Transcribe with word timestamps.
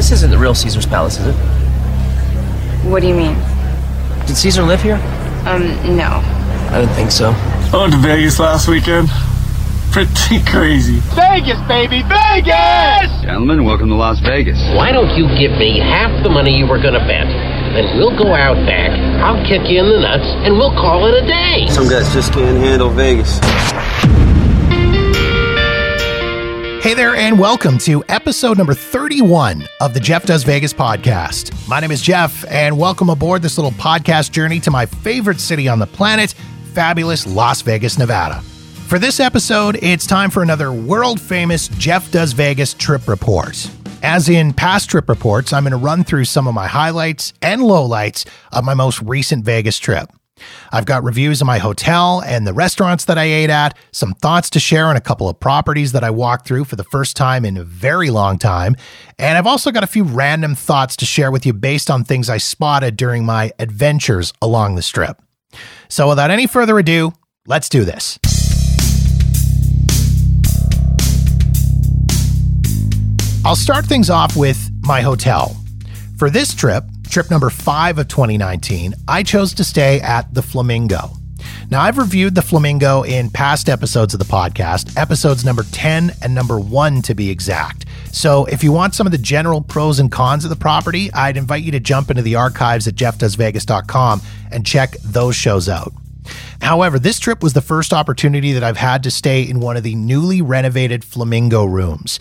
this 0.00 0.12
isn't 0.12 0.30
the 0.30 0.38
real 0.38 0.54
Caesar's 0.54 0.86
Palace, 0.86 1.18
is 1.18 1.26
it? 1.26 1.34
What 2.88 3.02
do 3.02 3.08
you 3.08 3.14
mean? 3.14 3.36
Did 4.24 4.34
Caesar 4.34 4.62
live 4.62 4.80
here? 4.80 4.96
Um, 5.44 5.60
no. 5.94 6.24
I 6.72 6.80
didn't 6.80 6.94
think 6.94 7.10
so. 7.10 7.32
I 7.36 7.76
went 7.76 7.92
to 7.92 7.98
Vegas 7.98 8.40
last 8.40 8.66
weekend. 8.66 9.10
Pretty 9.92 10.42
crazy. 10.50 11.00
Vegas, 11.12 11.60
baby, 11.68 12.00
Vegas! 12.08 13.12
Gentlemen, 13.20 13.62
welcome 13.62 13.90
to 13.90 13.94
Las 13.94 14.20
Vegas. 14.20 14.56
Why 14.72 14.90
don't 14.90 15.14
you 15.18 15.28
give 15.36 15.52
me 15.58 15.78
half 15.80 16.22
the 16.22 16.30
money 16.30 16.56
you 16.56 16.66
were 16.66 16.80
gonna 16.80 17.04
bet? 17.04 17.28
Then 17.76 17.98
we'll 17.98 18.16
go 18.16 18.32
out 18.32 18.56
back, 18.64 18.92
I'll 19.20 19.44
kick 19.44 19.68
you 19.68 19.80
in 19.80 19.88
the 19.90 20.00
nuts, 20.00 20.24
and 20.48 20.54
we'll 20.54 20.72
call 20.72 21.08
it 21.08 21.22
a 21.22 21.26
day. 21.26 21.66
Some 21.68 21.90
guys 21.90 22.10
just 22.14 22.32
can't 22.32 22.56
handle 22.56 22.88
Vegas. 22.88 23.38
Hey 26.80 26.94
there, 26.94 27.14
and 27.14 27.38
welcome 27.38 27.76
to 27.80 28.02
episode 28.08 28.56
number 28.56 28.72
31 28.72 29.68
of 29.82 29.92
the 29.92 30.00
Jeff 30.00 30.24
Does 30.24 30.44
Vegas 30.44 30.72
podcast. 30.72 31.68
My 31.68 31.78
name 31.78 31.90
is 31.90 32.00
Jeff, 32.00 32.42
and 32.50 32.78
welcome 32.78 33.10
aboard 33.10 33.42
this 33.42 33.58
little 33.58 33.72
podcast 33.72 34.30
journey 34.30 34.60
to 34.60 34.70
my 34.70 34.86
favorite 34.86 35.40
city 35.40 35.68
on 35.68 35.78
the 35.78 35.86
planet, 35.86 36.32
fabulous 36.72 37.26
Las 37.26 37.60
Vegas, 37.60 37.98
Nevada. 37.98 38.40
For 38.88 38.98
this 38.98 39.20
episode, 39.20 39.78
it's 39.82 40.06
time 40.06 40.30
for 40.30 40.42
another 40.42 40.72
world 40.72 41.20
famous 41.20 41.68
Jeff 41.68 42.10
Does 42.10 42.32
Vegas 42.32 42.72
trip 42.72 43.06
report. 43.08 43.70
As 44.02 44.30
in 44.30 44.54
past 44.54 44.88
trip 44.88 45.10
reports, 45.10 45.52
I'm 45.52 45.64
going 45.64 45.72
to 45.72 45.76
run 45.76 46.02
through 46.02 46.24
some 46.24 46.48
of 46.48 46.54
my 46.54 46.66
highlights 46.66 47.34
and 47.42 47.60
lowlights 47.60 48.26
of 48.52 48.64
my 48.64 48.72
most 48.72 49.02
recent 49.02 49.44
Vegas 49.44 49.78
trip. 49.78 50.10
I've 50.72 50.86
got 50.86 51.04
reviews 51.04 51.40
of 51.40 51.46
my 51.46 51.58
hotel 51.58 52.22
and 52.24 52.46
the 52.46 52.52
restaurants 52.52 53.04
that 53.06 53.18
I 53.18 53.24
ate 53.24 53.50
at, 53.50 53.76
some 53.92 54.14
thoughts 54.14 54.50
to 54.50 54.60
share 54.60 54.86
on 54.86 54.96
a 54.96 55.00
couple 55.00 55.28
of 55.28 55.40
properties 55.40 55.92
that 55.92 56.04
I 56.04 56.10
walked 56.10 56.46
through 56.46 56.64
for 56.64 56.76
the 56.76 56.84
first 56.84 57.16
time 57.16 57.44
in 57.44 57.56
a 57.56 57.64
very 57.64 58.10
long 58.10 58.38
time, 58.38 58.76
and 59.18 59.36
I've 59.36 59.46
also 59.46 59.70
got 59.70 59.84
a 59.84 59.88
few 59.88 60.04
random 60.04 60.54
thoughts 60.54 60.96
to 60.96 61.06
share 61.06 61.30
with 61.30 61.44
you 61.46 61.52
based 61.52 61.90
on 61.90 62.04
things 62.04 62.30
I 62.30 62.38
spotted 62.38 62.96
during 62.96 63.24
my 63.24 63.52
adventures 63.58 64.32
along 64.40 64.74
the 64.74 64.82
strip. 64.82 65.20
So 65.88 66.08
without 66.08 66.30
any 66.30 66.46
further 66.46 66.78
ado, 66.78 67.12
let's 67.46 67.68
do 67.68 67.84
this. 67.84 68.18
I'll 73.42 73.56
start 73.56 73.86
things 73.86 74.10
off 74.10 74.36
with 74.36 74.70
my 74.82 75.00
hotel. 75.00 75.56
For 76.18 76.28
this 76.28 76.54
trip, 76.54 76.84
trip 77.10 77.30
number 77.30 77.50
five 77.50 77.98
of 77.98 78.08
2019, 78.08 78.94
I 79.08 79.22
chose 79.22 79.52
to 79.54 79.64
stay 79.64 80.00
at 80.00 80.32
the 80.32 80.42
Flamingo. 80.42 81.10
Now, 81.70 81.82
I've 81.82 81.98
reviewed 81.98 82.34
the 82.34 82.42
Flamingo 82.42 83.02
in 83.02 83.30
past 83.30 83.68
episodes 83.68 84.14
of 84.14 84.20
the 84.20 84.26
podcast, 84.26 84.96
episodes 84.96 85.44
number 85.44 85.62
10 85.62 86.12
and 86.22 86.34
number 86.34 86.58
1 86.58 87.02
to 87.02 87.14
be 87.14 87.30
exact. 87.30 87.86
So, 88.12 88.44
if 88.46 88.64
you 88.64 88.72
want 88.72 88.94
some 88.94 89.06
of 89.06 89.12
the 89.12 89.18
general 89.18 89.60
pros 89.60 89.98
and 89.98 90.10
cons 90.10 90.44
of 90.44 90.50
the 90.50 90.56
property, 90.56 91.12
I'd 91.12 91.36
invite 91.36 91.62
you 91.62 91.72
to 91.72 91.80
jump 91.80 92.10
into 92.10 92.22
the 92.22 92.34
archives 92.36 92.88
at 92.88 92.94
jeffdoesvegas.com 92.94 94.22
and 94.50 94.66
check 94.66 94.92
those 95.02 95.36
shows 95.36 95.68
out. 95.68 95.92
However, 96.60 96.98
this 96.98 97.18
trip 97.18 97.42
was 97.42 97.54
the 97.54 97.62
first 97.62 97.92
opportunity 97.92 98.52
that 98.52 98.64
I've 98.64 98.76
had 98.76 99.02
to 99.04 99.10
stay 99.10 99.42
in 99.42 99.60
one 99.60 99.76
of 99.76 99.82
the 99.82 99.94
newly 99.94 100.42
renovated 100.42 101.04
Flamingo 101.04 101.64
rooms. 101.64 102.20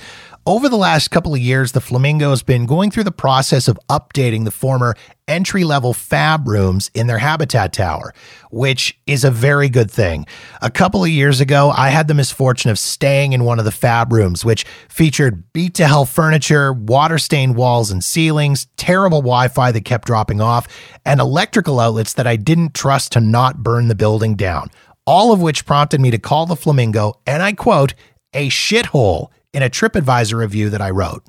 Over 0.49 0.67
the 0.67 0.77
last 0.77 1.11
couple 1.11 1.35
of 1.35 1.39
years, 1.39 1.73
the 1.73 1.79
Flamingo 1.79 2.31
has 2.31 2.41
been 2.41 2.65
going 2.65 2.89
through 2.89 3.03
the 3.03 3.11
process 3.11 3.67
of 3.67 3.79
updating 3.87 4.45
the 4.45 4.51
former 4.51 4.95
entry 5.27 5.63
level 5.63 5.93
fab 5.93 6.47
rooms 6.47 6.89
in 6.95 7.05
their 7.05 7.19
habitat 7.19 7.71
tower, 7.71 8.15
which 8.49 8.99
is 9.05 9.23
a 9.23 9.29
very 9.29 9.69
good 9.69 9.91
thing. 9.91 10.25
A 10.63 10.71
couple 10.71 11.03
of 11.03 11.09
years 11.11 11.39
ago, 11.39 11.69
I 11.69 11.89
had 11.89 12.07
the 12.07 12.15
misfortune 12.15 12.71
of 12.71 12.79
staying 12.79 13.33
in 13.33 13.43
one 13.43 13.59
of 13.59 13.65
the 13.65 13.71
fab 13.71 14.11
rooms, 14.11 14.43
which 14.43 14.65
featured 14.89 15.53
beat 15.53 15.75
to 15.75 15.85
hell 15.85 16.05
furniture, 16.05 16.73
water 16.73 17.19
stained 17.19 17.55
walls 17.55 17.91
and 17.91 18.03
ceilings, 18.03 18.65
terrible 18.75 19.19
Wi 19.19 19.49
Fi 19.49 19.71
that 19.71 19.85
kept 19.85 20.07
dropping 20.07 20.41
off, 20.41 20.67
and 21.05 21.19
electrical 21.19 21.79
outlets 21.79 22.13
that 22.13 22.25
I 22.25 22.37
didn't 22.37 22.73
trust 22.73 23.11
to 23.11 23.21
not 23.21 23.61
burn 23.61 23.87
the 23.87 23.93
building 23.93 24.33
down. 24.33 24.71
All 25.05 25.31
of 25.31 25.43
which 25.43 25.67
prompted 25.67 26.01
me 26.01 26.09
to 26.09 26.17
call 26.17 26.47
the 26.47 26.55
Flamingo, 26.55 27.21
and 27.27 27.43
I 27.43 27.53
quote, 27.53 27.93
a 28.33 28.49
shithole 28.49 29.29
in 29.53 29.63
a 29.63 29.69
TripAdvisor 29.69 30.37
review 30.37 30.69
that 30.69 30.81
I 30.81 30.89
wrote. 30.89 31.23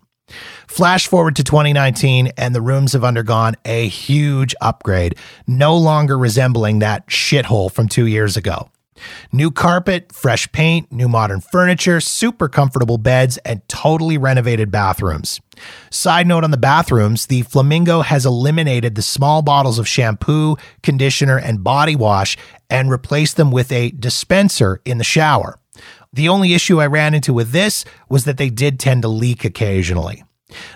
Flash 0.69 1.09
forward 1.09 1.37
to 1.37 1.45
2019, 1.45 2.33
and 2.37 2.55
the 2.55 2.63
rooms 2.63 2.93
have 2.93 3.05
undergone 3.05 3.57
a 3.65 3.89
huge 3.89 4.55
upgrade, 4.61 5.17
no 5.47 5.77
longer 5.77 6.17
resembling 6.17 6.79
that 6.79 7.09
shithole 7.09 7.71
from 7.71 7.89
two 7.89 8.07
years 8.07 8.37
ago. 8.37 8.71
New 9.33 9.51
carpet, 9.51 10.13
fresh 10.13 10.51
paint, 10.53 10.91
new 10.93 11.09
modern 11.09 11.41
furniture, 11.41 12.01
super 12.01 12.49
comfortable 12.49 12.99
beds, 12.99 13.39
and 13.39 13.67
totally 13.69 14.19
renovated 14.19 14.71
bathrooms. 14.71 15.41
Side 15.91 16.27
note 16.27 16.45
on 16.45 16.51
the 16.51 16.57
bathrooms 16.57 17.27
the 17.27 17.43
Flamingo 17.43 18.03
has 18.03 18.27
eliminated 18.27 18.95
the 18.95 19.03
small 19.03 19.43
bottles 19.43 19.79
of 19.79 19.89
shampoo, 19.89 20.57
conditioner, 20.83 21.39
and 21.39 21.65
body 21.65 21.97
wash 21.97 22.37
and 22.69 22.91
replaced 22.91 23.37
them 23.37 23.51
with 23.51 23.73
a 23.73 23.91
dispenser 23.91 24.81
in 24.85 24.99
the 24.99 25.05
shower. 25.05 25.60
The 26.13 26.29
only 26.29 26.55
issue 26.55 26.81
I 26.81 26.87
ran 26.87 27.15
into 27.15 27.33
with 27.33 27.53
this 27.53 27.85
was 28.09 28.25
that 28.25 28.37
they 28.37 28.51
did 28.51 28.81
tend 28.81 29.03
to 29.03 29.09
leak 29.09 29.45
occasionally. 29.45 30.25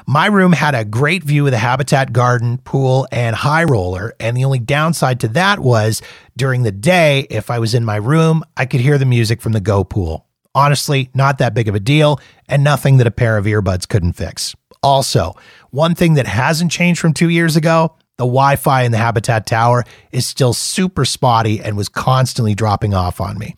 My 0.07 0.27
room 0.27 0.53
had 0.53 0.75
a 0.77 0.85
great 0.85 1.25
view 1.25 1.47
of 1.47 1.51
the 1.51 1.59
Habitat 1.59 2.13
Garden, 2.13 2.59
pool, 2.59 3.09
and 3.11 3.35
high 3.35 3.65
roller, 3.65 4.15
and 4.21 4.37
the 4.37 4.45
only 4.45 4.61
downside 4.61 5.19
to 5.21 5.29
that 5.29 5.59
was 5.59 6.01
during 6.37 6.63
the 6.63 6.71
day, 6.71 7.27
if 7.31 7.51
I 7.51 7.59
was 7.59 7.75
in 7.75 7.85
my 7.85 7.97
room, 7.97 8.45
I 8.57 8.67
could 8.67 8.81
hear 8.81 8.99
the 8.99 9.05
music 9.05 9.43
from 9.43 9.53
the 9.53 9.61
Go 9.61 9.83
pool. 9.83 10.27
Honestly, 10.55 11.11
not 11.15 11.39
that 11.39 11.55
big 11.55 11.67
of 11.67 11.75
a 11.75 11.81
deal, 11.81 12.21
and 12.49 12.63
nothing 12.63 12.99
that 12.99 13.07
a 13.09 13.11
pair 13.11 13.37
of 13.37 13.47
earbuds 13.47 13.89
couldn't 13.89 14.13
fix. 14.13 14.55
Also, 14.83 15.35
one 15.71 15.97
thing 15.97 16.15
that 16.15 16.27
hasn't 16.27 16.71
changed 16.71 17.01
from 17.01 17.13
two 17.13 17.29
years 17.29 17.57
ago 17.57 17.97
the 18.17 18.25
Wi 18.25 18.55
Fi 18.55 18.83
in 18.83 18.93
the 18.93 18.99
Habitat 18.99 19.45
Tower 19.45 19.83
is 20.13 20.25
still 20.25 20.53
super 20.53 21.05
spotty 21.05 21.61
and 21.61 21.77
was 21.77 21.89
constantly 21.89 22.55
dropping 22.55 22.95
off 22.95 23.21
on 23.21 23.37
me. 23.39 23.57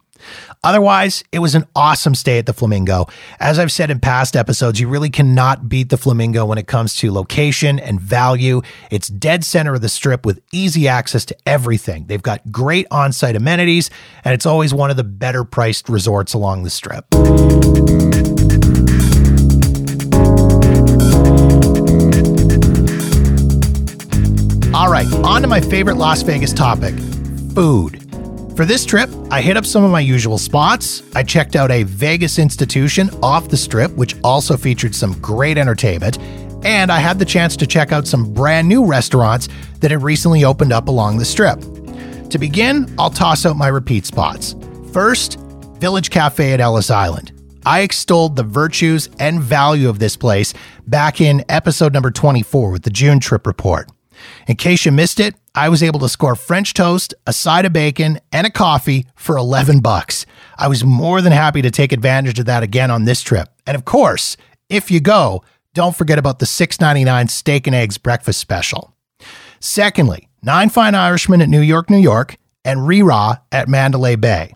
Otherwise, 0.64 1.24
it 1.32 1.38
was 1.38 1.54
an 1.54 1.66
awesome 1.74 2.14
stay 2.14 2.38
at 2.38 2.46
the 2.46 2.52
Flamingo. 2.52 3.06
As 3.40 3.58
I've 3.58 3.72
said 3.72 3.90
in 3.90 4.00
past 4.00 4.36
episodes, 4.36 4.80
you 4.80 4.88
really 4.88 5.10
cannot 5.10 5.68
beat 5.68 5.90
the 5.90 5.96
Flamingo 5.96 6.44
when 6.44 6.58
it 6.58 6.66
comes 6.66 6.96
to 6.96 7.12
location 7.12 7.78
and 7.78 8.00
value. 8.00 8.62
It's 8.90 9.08
dead 9.08 9.44
center 9.44 9.74
of 9.74 9.80
the 9.80 9.88
strip 9.88 10.26
with 10.26 10.40
easy 10.52 10.88
access 10.88 11.24
to 11.26 11.36
everything. 11.46 12.06
They've 12.06 12.22
got 12.22 12.50
great 12.50 12.86
on 12.90 13.12
site 13.12 13.36
amenities, 13.36 13.90
and 14.24 14.34
it's 14.34 14.46
always 14.46 14.74
one 14.74 14.90
of 14.90 14.96
the 14.96 15.04
better 15.04 15.44
priced 15.44 15.88
resorts 15.88 16.34
along 16.34 16.64
the 16.64 16.70
strip. 16.70 17.06
All 24.74 24.90
right, 24.90 25.10
on 25.24 25.40
to 25.40 25.48
my 25.48 25.60
favorite 25.60 25.96
Las 25.96 26.20
Vegas 26.22 26.52
topic 26.52 26.94
food. 27.54 28.05
For 28.56 28.64
this 28.64 28.86
trip, 28.86 29.10
I 29.30 29.42
hit 29.42 29.58
up 29.58 29.66
some 29.66 29.84
of 29.84 29.90
my 29.90 30.00
usual 30.00 30.38
spots. 30.38 31.02
I 31.14 31.22
checked 31.22 31.56
out 31.56 31.70
a 31.70 31.82
Vegas 31.82 32.38
institution 32.38 33.10
off 33.22 33.50
the 33.50 33.56
strip, 33.58 33.92
which 33.92 34.16
also 34.24 34.56
featured 34.56 34.94
some 34.94 35.12
great 35.20 35.58
entertainment. 35.58 36.18
And 36.64 36.90
I 36.90 36.98
had 36.98 37.18
the 37.18 37.26
chance 37.26 37.54
to 37.58 37.66
check 37.66 37.92
out 37.92 38.06
some 38.06 38.32
brand 38.32 38.66
new 38.66 38.86
restaurants 38.86 39.50
that 39.80 39.90
had 39.90 40.02
recently 40.02 40.46
opened 40.46 40.72
up 40.72 40.88
along 40.88 41.18
the 41.18 41.24
strip. 41.26 41.60
To 42.30 42.38
begin, 42.38 42.90
I'll 42.98 43.10
toss 43.10 43.44
out 43.44 43.58
my 43.58 43.68
repeat 43.68 44.06
spots. 44.06 44.56
First, 44.90 45.38
Village 45.78 46.08
Cafe 46.08 46.54
at 46.54 46.60
Ellis 46.60 46.90
Island. 46.90 47.32
I 47.66 47.80
extolled 47.80 48.36
the 48.36 48.42
virtues 48.42 49.10
and 49.18 49.42
value 49.42 49.90
of 49.90 49.98
this 49.98 50.16
place 50.16 50.54
back 50.86 51.20
in 51.20 51.44
episode 51.50 51.92
number 51.92 52.10
24 52.10 52.70
with 52.70 52.84
the 52.84 52.90
June 52.90 53.20
trip 53.20 53.46
report. 53.46 53.90
In 54.46 54.56
case 54.56 54.84
you 54.84 54.92
missed 54.92 55.20
it, 55.20 55.34
I 55.54 55.68
was 55.68 55.82
able 55.82 56.00
to 56.00 56.08
score 56.08 56.34
French 56.34 56.74
toast, 56.74 57.14
a 57.26 57.32
side 57.32 57.64
of 57.64 57.72
bacon, 57.72 58.20
and 58.32 58.46
a 58.46 58.50
coffee 58.50 59.06
for 59.14 59.36
11 59.36 59.80
bucks. 59.80 60.26
I 60.58 60.68
was 60.68 60.84
more 60.84 61.20
than 61.20 61.32
happy 61.32 61.62
to 61.62 61.70
take 61.70 61.92
advantage 61.92 62.38
of 62.38 62.46
that 62.46 62.62
again 62.62 62.90
on 62.90 63.04
this 63.04 63.22
trip. 63.22 63.48
And 63.66 63.74
of 63.74 63.84
course, 63.84 64.36
if 64.68 64.90
you 64.90 65.00
go, 65.00 65.42
don't 65.74 65.96
forget 65.96 66.18
about 66.18 66.38
the 66.38 66.46
$6.99 66.46 67.30
steak 67.30 67.66
and 67.66 67.76
eggs 67.76 67.98
breakfast 67.98 68.40
special. 68.40 68.94
Secondly, 69.60 70.28
Nine 70.42 70.68
Fine 70.68 70.94
Irishmen 70.94 71.42
at 71.42 71.48
New 71.48 71.60
York, 71.60 71.90
New 71.90 71.98
York, 71.98 72.36
and 72.64 72.80
Rí-Rá 72.80 73.40
at 73.52 73.68
Mandalay 73.68 74.16
Bay. 74.16 74.54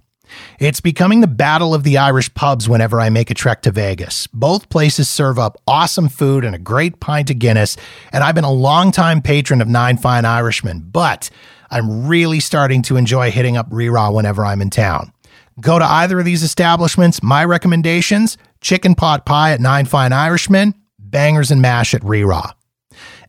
It's 0.59 0.81
becoming 0.81 1.21
the 1.21 1.27
battle 1.27 1.75
of 1.75 1.83
the 1.83 1.99
Irish 1.99 2.33
pubs 2.35 2.69
whenever 2.69 3.01
I 3.01 3.11
make 3.11 3.31
a 3.31 3.35
trek 3.35 3.63
to 3.63 3.71
Vegas. 3.71 4.27
Both 4.29 4.69
places 4.69 5.09
serve 5.09 5.39
up 5.39 5.61
awesome 5.67 6.09
food 6.09 6.45
and 6.45 6.55
a 6.55 6.59
great 6.59 7.01
pint 7.01 7.31
of 7.31 7.39
Guinness, 7.39 7.77
and 8.13 8.23
I've 8.23 8.35
been 8.35 8.45
a 8.45 8.53
longtime 8.53 9.23
patron 9.23 9.61
of 9.61 9.69
Nine 9.69 9.97
Fine 9.97 10.25
Irishmen, 10.25 10.81
but 10.81 11.31
I'm 11.71 12.07
really 12.07 12.41
starting 12.41 12.83
to 12.83 12.97
enjoy 12.97 13.31
hitting 13.31 13.57
up 13.57 13.71
Rí-Rá 13.71 14.13
whenever 14.13 14.45
I'm 14.45 14.61
in 14.61 14.71
town. 14.71 15.13
Go 15.61 15.79
to 15.79 15.85
either 15.85 16.19
of 16.19 16.25
these 16.25 16.43
establishments. 16.43 17.23
My 17.23 17.45
recommendations 17.45 18.39
chicken 18.61 18.95
pot 18.95 19.25
pie 19.25 19.53
at 19.53 19.61
Nine 19.61 19.87
Fine 19.87 20.13
Irishmen, 20.13 20.75
bangers 20.99 21.51
and 21.51 21.63
mash 21.63 21.95
at 21.95 22.03
Rí-Rá. 22.03 22.53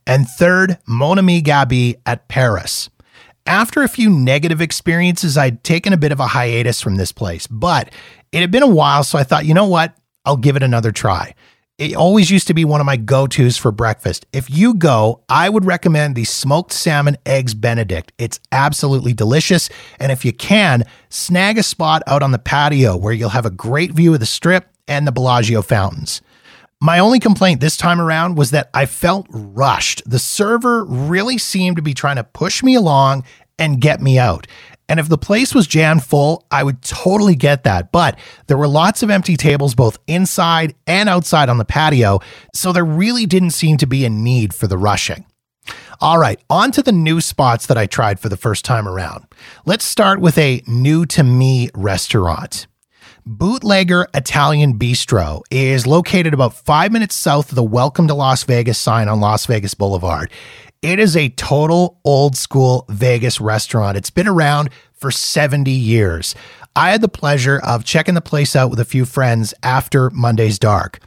And 0.07 0.27
third, 0.27 0.77
Mon 0.87 1.19
Ami 1.19 1.41
Gabi 1.41 1.95
at 2.05 2.27
Paris. 2.27 2.89
After 3.45 3.81
a 3.81 3.87
few 3.87 4.09
negative 4.09 4.61
experiences, 4.61 5.37
I'd 5.37 5.63
taken 5.63 5.93
a 5.93 5.97
bit 5.97 6.11
of 6.11 6.19
a 6.19 6.27
hiatus 6.27 6.79
from 6.81 6.95
this 6.95 7.11
place, 7.11 7.47
but 7.47 7.91
it 8.31 8.41
had 8.41 8.51
been 8.51 8.63
a 8.63 8.67
while, 8.67 9.03
so 9.03 9.17
I 9.17 9.23
thought, 9.23 9.45
you 9.45 9.53
know 9.53 9.67
what? 9.67 9.95
I'll 10.25 10.37
give 10.37 10.55
it 10.55 10.63
another 10.63 10.91
try. 10.91 11.33
It 11.79 11.95
always 11.95 12.29
used 12.29 12.45
to 12.45 12.53
be 12.53 12.63
one 12.63 12.79
of 12.79 12.85
my 12.85 12.95
go 12.95 13.25
tos 13.25 13.57
for 13.57 13.71
breakfast. 13.71 14.27
If 14.31 14.51
you 14.51 14.75
go, 14.75 15.23
I 15.27 15.49
would 15.49 15.65
recommend 15.65 16.15
the 16.15 16.25
smoked 16.25 16.71
salmon 16.71 17.17
eggs 17.25 17.55
Benedict. 17.55 18.13
It's 18.19 18.39
absolutely 18.51 19.13
delicious. 19.13 19.67
And 19.99 20.11
if 20.11 20.23
you 20.23 20.31
can, 20.31 20.83
snag 21.09 21.57
a 21.57 21.63
spot 21.63 22.03
out 22.05 22.21
on 22.21 22.31
the 22.31 22.37
patio 22.37 22.95
where 22.95 23.13
you'll 23.13 23.29
have 23.29 23.47
a 23.47 23.49
great 23.49 23.93
view 23.93 24.13
of 24.13 24.19
the 24.19 24.27
strip 24.27 24.67
and 24.87 25.07
the 25.07 25.11
Bellagio 25.11 25.63
fountains. 25.63 26.21
My 26.83 26.97
only 26.97 27.19
complaint 27.19 27.61
this 27.61 27.77
time 27.77 28.01
around 28.01 28.37
was 28.37 28.49
that 28.51 28.71
I 28.73 28.87
felt 28.87 29.27
rushed. 29.29 30.01
The 30.09 30.17
server 30.17 30.83
really 30.83 31.37
seemed 31.37 31.75
to 31.75 31.83
be 31.83 31.93
trying 31.93 32.15
to 32.15 32.23
push 32.23 32.63
me 32.63 32.73
along 32.73 33.23
and 33.59 33.79
get 33.79 34.01
me 34.01 34.17
out. 34.17 34.47
And 34.89 34.99
if 34.99 35.07
the 35.07 35.17
place 35.17 35.53
was 35.53 35.67
jammed 35.67 36.03
full, 36.03 36.47
I 36.49 36.63
would 36.63 36.81
totally 36.81 37.35
get 37.35 37.65
that. 37.65 37.91
But 37.91 38.17
there 38.47 38.57
were 38.57 38.67
lots 38.67 39.03
of 39.03 39.11
empty 39.11 39.37
tables 39.37 39.75
both 39.75 39.99
inside 40.07 40.73
and 40.87 41.07
outside 41.07 41.49
on 41.49 41.59
the 41.59 41.65
patio, 41.65 42.19
so 42.55 42.73
there 42.73 42.83
really 42.83 43.27
didn't 43.27 43.51
seem 43.51 43.77
to 43.77 43.85
be 43.85 44.03
a 44.03 44.09
need 44.09 44.51
for 44.51 44.65
the 44.65 44.77
rushing. 44.77 45.25
All 46.01 46.17
right, 46.17 46.41
on 46.49 46.71
to 46.71 46.81
the 46.81 46.91
new 46.91 47.21
spots 47.21 47.67
that 47.67 47.77
I 47.77 47.85
tried 47.85 48.19
for 48.19 48.27
the 48.27 48.35
first 48.35 48.65
time 48.65 48.87
around. 48.87 49.27
Let's 49.65 49.85
start 49.85 50.19
with 50.19 50.35
a 50.39 50.63
new 50.65 51.05
to 51.05 51.23
me 51.23 51.69
restaurant. 51.75 52.65
Bootlegger 53.25 54.07
Italian 54.15 54.79
Bistro 54.79 55.43
is 55.51 55.85
located 55.85 56.33
about 56.33 56.55
five 56.55 56.91
minutes 56.91 57.13
south 57.13 57.49
of 57.49 57.55
the 57.55 57.63
Welcome 57.63 58.07
to 58.07 58.15
Las 58.15 58.43
Vegas 58.45 58.79
sign 58.79 59.07
on 59.07 59.19
Las 59.19 59.45
Vegas 59.45 59.75
Boulevard. 59.75 60.31
It 60.81 60.97
is 60.97 61.15
a 61.15 61.29
total 61.29 61.99
old 62.03 62.35
school 62.35 62.83
Vegas 62.89 63.39
restaurant. 63.39 63.95
It's 63.95 64.09
been 64.09 64.27
around 64.27 64.71
for 64.93 65.11
70 65.11 65.69
years. 65.69 66.33
I 66.75 66.89
had 66.89 67.01
the 67.01 67.07
pleasure 67.07 67.61
of 67.63 67.85
checking 67.85 68.15
the 68.15 68.21
place 68.21 68.55
out 68.55 68.71
with 68.71 68.79
a 68.79 68.85
few 68.85 69.05
friends 69.05 69.53
after 69.61 70.09
Monday's 70.09 70.57
Dark. 70.57 70.99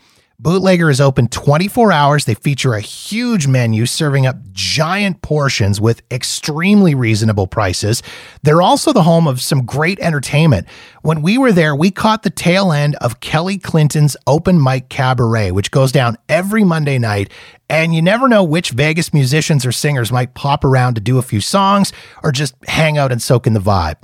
Bootlegger 0.45 0.91
is 0.91 1.01
open 1.01 1.29
24 1.29 1.91
hours. 1.91 2.27
They 2.27 2.35
feature 2.35 2.75
a 2.75 2.81
huge 2.83 3.47
menu 3.47 3.87
serving 3.87 4.27
up 4.27 4.37
giant 4.53 5.23
portions 5.23 5.81
with 5.81 6.03
extremely 6.11 6.95
reasonable 6.95 7.47
prices. 7.47 8.03
They're 8.43 8.61
also 8.61 8.93
the 8.93 9.05
home 9.05 9.27
of 9.27 9.41
some 9.41 9.65
great 9.65 9.99
entertainment. 10.01 10.69
When 11.01 11.23
we 11.23 11.39
were 11.39 11.51
there, 11.51 11.75
we 11.75 11.91
caught 11.91 12.25
the 12.25 12.31
tail 12.31 12.73
end 12.73 12.95
of 12.97 13.21
Kelly 13.21 13.57
Clinton's 13.57 14.19
open 14.27 14.63
mic 14.63 14.91
cabaret, 14.91 15.51
which 15.53 15.71
goes 15.71 15.93
down 15.93 16.19
every 16.29 16.63
Monday 16.63 16.99
night. 16.99 17.33
And 17.71 17.95
you 17.95 18.03
never 18.03 18.29
know 18.29 18.45
which 18.45 18.73
Vegas 18.73 19.15
musicians 19.15 19.65
or 19.65 19.73
singers 19.73 20.13
might 20.13 20.35
pop 20.35 20.63
around 20.63 20.97
to 20.97 21.01
do 21.01 21.17
a 21.17 21.23
few 21.23 21.41
songs 21.41 21.91
or 22.23 22.33
just 22.33 22.55
hang 22.67 22.99
out 22.99 23.13
and 23.13 23.23
soak 23.23 23.47
in 23.47 23.55
the 23.55 23.61
vibe. 23.61 23.97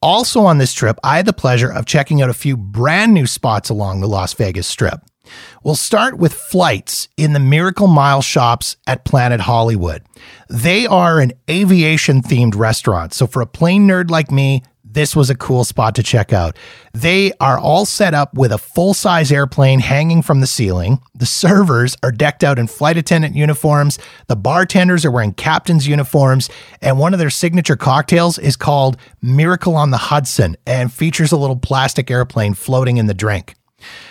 Also 0.00 0.42
on 0.42 0.58
this 0.58 0.72
trip, 0.72 1.00
I 1.02 1.16
had 1.16 1.26
the 1.26 1.32
pleasure 1.32 1.72
of 1.72 1.84
checking 1.84 2.22
out 2.22 2.30
a 2.30 2.34
few 2.34 2.56
brand 2.56 3.12
new 3.12 3.26
spots 3.26 3.68
along 3.68 4.00
the 4.00 4.06
Las 4.06 4.34
Vegas 4.34 4.68
Strip. 4.68 5.00
We'll 5.62 5.74
start 5.74 6.18
with 6.18 6.32
flights 6.32 7.08
in 7.16 7.32
the 7.32 7.40
Miracle 7.40 7.86
Mile 7.86 8.22
shops 8.22 8.76
at 8.86 9.04
Planet 9.04 9.40
Hollywood. 9.40 10.02
They 10.48 10.86
are 10.86 11.20
an 11.20 11.32
aviation 11.48 12.22
themed 12.22 12.56
restaurant. 12.56 13.14
So 13.14 13.26
for 13.26 13.42
a 13.42 13.46
plane 13.46 13.86
nerd 13.86 14.10
like 14.10 14.30
me, 14.30 14.62
this 14.90 15.14
was 15.14 15.28
a 15.28 15.34
cool 15.34 15.64
spot 15.64 15.94
to 15.96 16.02
check 16.02 16.32
out. 16.32 16.56
They 16.94 17.32
are 17.40 17.58
all 17.58 17.84
set 17.84 18.14
up 18.14 18.34
with 18.34 18.50
a 18.50 18.58
full 18.58 18.94
size 18.94 19.30
airplane 19.30 19.80
hanging 19.80 20.22
from 20.22 20.40
the 20.40 20.46
ceiling. 20.46 21.00
The 21.14 21.26
servers 21.26 21.94
are 22.02 22.10
decked 22.10 22.42
out 22.42 22.58
in 22.58 22.66
flight 22.66 22.96
attendant 22.96 23.36
uniforms. 23.36 23.98
The 24.28 24.36
bartenders 24.36 25.04
are 25.04 25.10
wearing 25.10 25.34
captain's 25.34 25.86
uniforms. 25.86 26.48
And 26.80 26.98
one 26.98 27.12
of 27.12 27.18
their 27.18 27.30
signature 27.30 27.76
cocktails 27.76 28.38
is 28.38 28.56
called 28.56 28.96
Miracle 29.20 29.76
on 29.76 29.90
the 29.90 29.98
Hudson 29.98 30.56
and 30.66 30.92
features 30.92 31.32
a 31.32 31.36
little 31.36 31.56
plastic 31.56 32.10
airplane 32.10 32.54
floating 32.54 32.96
in 32.96 33.06
the 33.06 33.14
drink. 33.14 33.57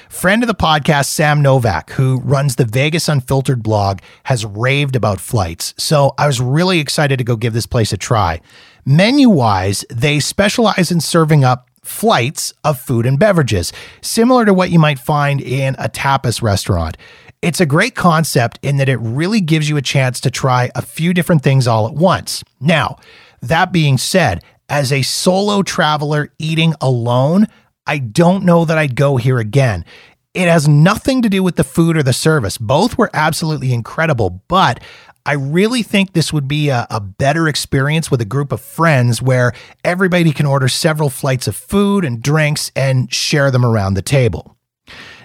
Friend 0.09 0.41
of 0.41 0.47
the 0.47 0.55
podcast, 0.55 1.07
Sam 1.07 1.41
Novak, 1.41 1.91
who 1.91 2.21
runs 2.21 2.55
the 2.55 2.65
Vegas 2.65 3.09
Unfiltered 3.09 3.61
blog, 3.61 3.99
has 4.23 4.45
raved 4.45 4.95
about 4.95 5.19
flights. 5.19 5.73
So 5.77 6.13
I 6.17 6.27
was 6.27 6.39
really 6.39 6.79
excited 6.79 7.17
to 7.17 7.25
go 7.25 7.35
give 7.35 7.53
this 7.53 7.65
place 7.65 7.91
a 7.91 7.97
try. 7.97 8.39
Menu 8.85 9.29
wise, 9.29 9.83
they 9.89 10.21
specialize 10.21 10.91
in 10.91 11.01
serving 11.01 11.43
up 11.43 11.69
flights 11.83 12.53
of 12.63 12.79
food 12.79 13.05
and 13.05 13.19
beverages, 13.19 13.73
similar 14.01 14.45
to 14.45 14.53
what 14.53 14.71
you 14.71 14.79
might 14.79 14.97
find 14.97 15.41
in 15.41 15.75
a 15.77 15.89
tapas 15.89 16.41
restaurant. 16.41 16.95
It's 17.41 17.59
a 17.59 17.65
great 17.65 17.93
concept 17.93 18.59
in 18.61 18.77
that 18.77 18.89
it 18.89 18.97
really 18.97 19.41
gives 19.41 19.67
you 19.67 19.75
a 19.75 19.81
chance 19.81 20.21
to 20.21 20.31
try 20.31 20.71
a 20.73 20.81
few 20.81 21.13
different 21.13 21.43
things 21.43 21.67
all 21.67 21.85
at 21.85 21.93
once. 21.93 22.43
Now, 22.61 22.97
that 23.41 23.73
being 23.73 23.97
said, 23.97 24.41
as 24.69 24.91
a 24.91 25.01
solo 25.01 25.63
traveler 25.63 26.31
eating 26.39 26.73
alone, 26.81 27.47
I 27.87 27.97
don't 27.99 28.43
know 28.43 28.65
that 28.65 28.77
I'd 28.77 28.95
go 28.95 29.17
here 29.17 29.39
again. 29.39 29.85
It 30.33 30.47
has 30.47 30.67
nothing 30.67 31.23
to 31.23 31.29
do 31.29 31.41
with 31.41 31.55
the 31.55 31.63
food 31.63 31.97
or 31.97 32.03
the 32.03 32.13
service. 32.13 32.57
Both 32.57 32.97
were 32.97 33.09
absolutely 33.13 33.73
incredible, 33.73 34.43
but 34.47 34.83
I 35.25 35.33
really 35.33 35.83
think 35.83 36.13
this 36.13 36.31
would 36.31 36.47
be 36.47 36.69
a, 36.69 36.85
a, 36.89 36.99
better 37.01 37.47
experience 37.47 38.11
with 38.11 38.21
a 38.21 38.25
group 38.25 38.51
of 38.51 38.61
friends 38.61 39.21
where 39.21 39.51
everybody 39.83 40.31
can 40.31 40.45
order 40.45 40.67
several 40.67 41.09
flights 41.09 41.47
of 41.47 41.55
food 41.55 42.05
and 42.05 42.21
drinks 42.21 42.71
and 42.75 43.11
share 43.11 43.51
them 43.51 43.65
around 43.65 43.95
the 43.95 44.01
table. 44.01 44.56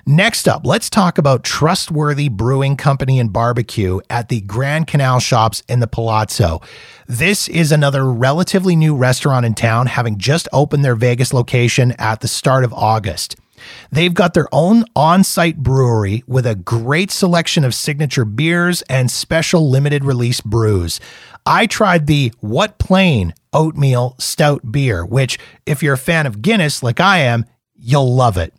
Next 0.04 0.48
up, 0.48 0.66
let's 0.66 0.90
talk 0.90 1.16
about 1.16 1.44
Trustworthy 1.44 2.28
Brewing 2.28 2.76
Company 2.76 3.20
and 3.20 3.32
Barbecue 3.32 4.00
at 4.10 4.28
the 4.28 4.40
Grand 4.40 4.88
Canal 4.88 5.20
Shops 5.20 5.62
in 5.68 5.78
the 5.78 5.86
Palazzo. 5.86 6.60
This 7.06 7.48
is 7.48 7.70
another 7.70 8.10
relatively 8.10 8.74
new 8.74 8.96
restaurant 8.96 9.46
in 9.46 9.54
town, 9.54 9.86
having 9.86 10.18
just 10.18 10.48
opened 10.52 10.84
their 10.84 10.96
Vegas 10.96 11.32
location 11.32 11.92
at 12.00 12.20
the 12.20 12.26
start 12.26 12.64
of 12.64 12.72
August. 12.72 13.36
They've 13.92 14.12
got 14.12 14.34
their 14.34 14.48
own 14.50 14.86
on 14.96 15.22
site 15.22 15.58
brewery 15.58 16.24
with 16.26 16.46
a 16.46 16.56
great 16.56 17.12
selection 17.12 17.62
of 17.62 17.72
signature 17.72 18.24
beers 18.24 18.82
and 18.90 19.08
special 19.08 19.70
limited 19.70 20.04
release 20.04 20.40
brews. 20.40 20.98
I 21.46 21.66
tried 21.66 22.08
the 22.08 22.32
What 22.40 22.78
Plain 22.80 23.34
Oatmeal 23.52 24.16
Stout 24.18 24.72
beer, 24.72 25.06
which, 25.06 25.38
if 25.64 25.80
you're 25.80 25.94
a 25.94 25.98
fan 25.98 26.26
of 26.26 26.42
Guinness 26.42 26.82
like 26.82 26.98
I 26.98 27.18
am, 27.18 27.44
you'll 27.76 28.12
love 28.12 28.36
it. 28.36 28.52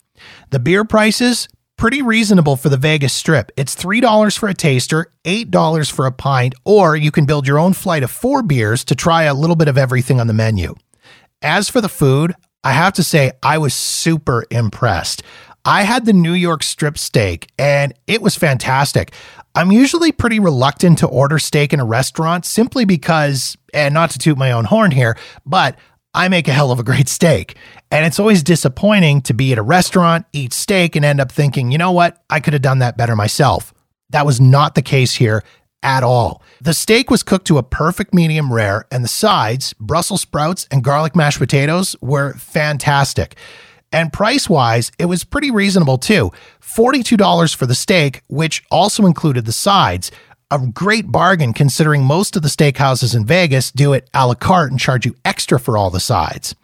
The 0.50 0.60
beer 0.60 0.86
prices, 0.86 1.48
pretty 1.78 2.02
reasonable 2.02 2.56
for 2.56 2.70
the 2.70 2.78
Vegas 2.78 3.14
Strip. 3.14 3.52
It's 3.58 3.76
$3 3.76 4.38
for 4.38 4.50
a 4.50 4.54
taster, 4.54 5.12
$8 5.26 5.92
for 5.92 6.06
a 6.06 6.12
pint, 6.12 6.56
or 6.66 6.96
you 6.96 7.12
can 7.12 7.26
build 7.26 7.48
your 7.48 7.60
own 7.60 7.74
flight 7.74 8.04
of 8.04 8.12
four 8.12 8.44
beers 8.44 8.84
to 8.86 8.96
try 8.96 9.24
a 9.24 9.34
little 9.34 9.56
bit 9.56 9.68
of 9.68 9.78
everything 9.78 10.20
on 10.20 10.28
the 10.28 10.34
menu. 10.34 10.76
As 11.42 11.70
for 11.70 11.82
the 11.82 11.90
food, 11.90 12.34
I 12.64 12.72
have 12.72 12.94
to 12.94 13.04
say, 13.04 13.34
I 13.42 13.58
was 13.58 13.74
super 13.74 14.46
impressed. 14.50 15.24
I 15.66 15.84
had 15.84 16.06
the 16.06 16.14
New 16.14 16.34
York 16.34 16.64
strip 16.64 16.98
steak 16.98 17.50
and 17.58 17.94
it 18.08 18.22
was 18.22 18.36
fantastic. 18.36 19.14
I'm 19.56 19.72
usually 19.72 20.12
pretty 20.12 20.40
reluctant 20.40 20.98
to 21.00 21.08
order 21.08 21.40
steak 21.40 21.74
in 21.74 21.80
a 21.80 21.86
restaurant 21.86 22.46
simply 22.46 22.86
because, 22.86 23.58
and 23.74 23.94
not 23.94 24.10
to 24.12 24.20
toot 24.20 24.38
my 24.38 24.52
own 24.52 24.66
horn 24.66 24.92
here, 24.92 25.18
but 25.46 25.78
I 26.14 26.28
make 26.28 26.48
a 26.48 26.54
hell 26.54 26.72
of 26.72 26.80
a 26.80 26.84
great 26.84 27.10
steak. 27.10 27.56
And 27.90 28.06
it's 28.06 28.20
always 28.20 28.44
disappointing 28.44 29.22
to 29.24 29.34
be 29.34 29.52
at 29.52 29.58
a 29.58 29.64
restaurant, 29.64 30.26
eat 30.34 30.54
steak, 30.54 30.96
and 30.96 31.04
end 31.04 31.20
up 31.20 31.32
thinking, 31.32 31.72
you 31.72 31.78
know 31.78 31.92
what? 31.92 32.24
I 32.30 32.40
could 32.40 32.54
have 32.54 32.62
done 32.62 32.80
that 32.80 32.98
better 32.98 33.16
myself. 33.16 33.74
That 34.10 34.26
was 34.26 34.40
not 34.40 34.76
the 34.76 34.82
case 34.82 35.16
here 35.16 35.44
at 35.82 36.04
all. 36.04 36.42
The 36.62 36.74
steak 36.74 37.10
was 37.10 37.24
cooked 37.24 37.48
to 37.48 37.58
a 37.58 37.64
perfect 37.64 38.14
medium 38.14 38.54
rare, 38.54 38.86
and 38.92 39.04
the 39.04 39.10
sides, 39.10 39.74
Brussels 39.80 40.22
sprouts 40.22 40.68
and 40.72 40.84
garlic 40.84 41.16
mashed 41.16 41.40
potatoes, 41.40 41.96
were 42.02 42.34
fantastic. 42.34 43.36
And 43.92 44.12
price 44.12 44.50
wise, 44.50 44.92
it 44.98 45.06
was 45.06 45.24
pretty 45.24 45.52
reasonable 45.52 45.98
too 45.98 46.32
$42 46.62 47.56
for 47.56 47.66
the 47.66 47.76
steak, 47.76 48.24
which 48.28 48.64
also 48.72 49.06
included 49.06 49.46
the 49.46 49.52
sides, 49.52 50.12
a 50.52 50.60
great 50.60 51.12
bargain 51.12 51.54
considering 51.54 52.04
most 52.04 52.36
of 52.36 52.42
the 52.42 52.48
steakhouses 52.48 53.16
in 53.16 53.26
Vegas 53.26 53.72
do 53.72 53.94
it 53.94 54.10
a 54.14 54.28
la 54.28 54.36
carte 54.36 54.72
and 54.72 54.80
charge 54.80 55.06
you 55.06 55.16
extra 55.26 55.60
for 55.60 55.78
all 55.78 55.90
the 55.90 56.00
sides. 56.00 56.56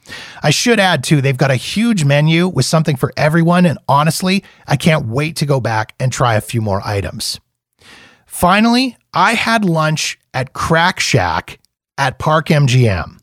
I 0.44 0.50
should 0.50 0.80
add 0.80 1.04
too, 1.04 1.22
they've 1.22 1.38
got 1.38 1.52
a 1.52 1.56
huge 1.56 2.04
menu 2.06 2.48
with 2.48 2.66
something 2.66 2.96
for 2.96 3.12
everyone, 3.18 3.66
and 3.66 3.80
honestly, 3.88 4.44
I 4.68 4.76
can't 4.76 5.08
wait 5.08 5.36
to 5.38 5.46
go 5.46 5.60
back 5.60 5.94
and 6.00 6.12
try 6.12 6.36
a 6.36 6.42
few 6.42 6.62
more 6.62 6.82
items. 6.86 7.40
Finally, 8.26 8.96
I 9.14 9.34
had 9.34 9.66
lunch 9.66 10.20
at 10.34 10.54
Crack 10.54 11.00
Shack 11.00 11.60
at 11.98 12.20
Park 12.20 12.48
MGM. 12.48 13.18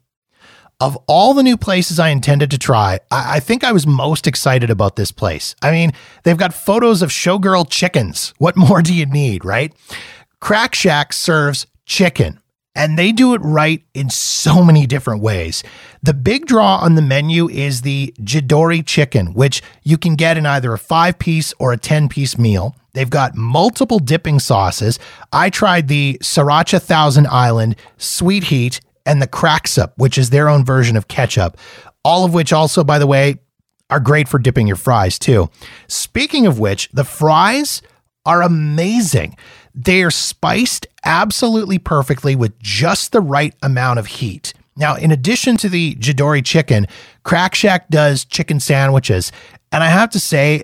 Of 0.79 0.99
all 1.07 1.33
the 1.33 1.43
new 1.43 1.57
places 1.57 1.99
I 1.99 2.11
intended 2.11 2.51
to 2.51 2.59
try, 2.59 2.99
I, 3.11 3.37
I, 3.37 3.41
think 3.41 3.65
I 3.65 3.73
was 3.73 3.87
most 3.87 4.27
excited 4.27 4.69
about 4.69 4.97
this 4.97 5.11
place. 5.11 5.57
I 5.63 5.71
mean, 5.71 5.93
they've 6.25 6.37
got 6.37 6.53
photos 6.53 7.01
of 7.01 7.09
showgirl 7.09 7.71
chickens. 7.71 8.35
What 8.37 8.57
more 8.57 8.83
do 8.83 8.93
you 8.93 9.07
need, 9.07 9.43
right? 9.43 9.73
Crack 10.41 10.75
Shack 10.75 11.13
serves 11.13 11.67
chicken, 11.87 12.41
and 12.75 12.99
they 12.99 13.13
do 13.13 13.35
it 13.35 13.41
right 13.43 13.83
in 13.95 14.11
so 14.11 14.63
many 14.63 14.87
different 14.87 15.23
ways. 15.23 15.65
The 16.03 16.15
big 16.15 16.47
draw 16.47 16.77
on 16.77 16.95
the 16.95 17.03
menu 17.03 17.49
is 17.49 17.83
the 17.83 18.15
Jidori 18.21 18.85
chicken, 18.85 19.33
which 19.33 19.63
you 19.83 19.97
can 19.97 20.15
get 20.15 20.37
in 20.37 20.47
either 20.47 20.73
a 20.73 20.79
five 20.79 21.19
piece 21.19 21.55
or 21.59 21.73
a 21.73 21.79
10 21.79 22.09
piece 22.09 22.39
meal. 22.39 22.77
They've 22.93 23.11
got 23.11 23.35
multiple 23.35 23.99
dipping 23.99 24.39
sauces. 24.39 24.99
I 25.33 25.51
tried 25.51 25.89
the 25.89 26.19
Sriracha 26.23 26.81
Thousand 26.81 27.27
Island, 27.29 27.77
Sweet 27.99 28.45
Heat, 28.45 28.81
and 29.05 29.23
the 29.23 29.27
Cracksup, 29.27 29.93
which 29.97 30.19
is 30.19 30.31
their 30.31 30.49
own 30.49 30.65
version 30.65 30.97
of 30.97 31.09
ketchup. 31.09 31.57
All 32.05 32.25
of 32.25 32.35
which, 32.35 32.53
also, 32.53 32.85
by 32.85 32.99
the 32.99 33.07
way, 33.07 33.37
are 33.91 34.01
great 34.01 34.29
for 34.29 34.39
dipping 34.39 34.67
your 34.67 34.77
fries 34.77 35.19
too. 35.19 35.51
Speaking 35.89 36.47
of 36.47 36.59
which, 36.59 36.89
the 36.93 37.05
fries 37.05 37.83
are 38.25 38.43
amazing. 38.43 39.37
They 39.77 40.03
are 40.03 40.11
spiced 40.11 40.87
absolutely 41.05 41.79
perfectly 41.79 42.35
with 42.35 42.59
just 42.59 43.13
the 43.13 43.21
right 43.21 43.55
amount 43.63 43.99
of 43.99 44.07
heat. 44.07 44.55
Now, 44.75 44.97
in 44.97 45.11
addition 45.11 45.59
to 45.59 45.69
the 45.69 45.95
Jidori 45.97 46.45
chicken, 46.45 46.87
Crack 47.25 47.55
Shack 47.55 47.89
does 47.89 48.25
chicken 48.25 48.59
sandwiches. 48.59 49.33
And 49.71 49.85
I 49.85 49.89
have 49.89 50.11
to 50.11 50.21
say, 50.21 50.63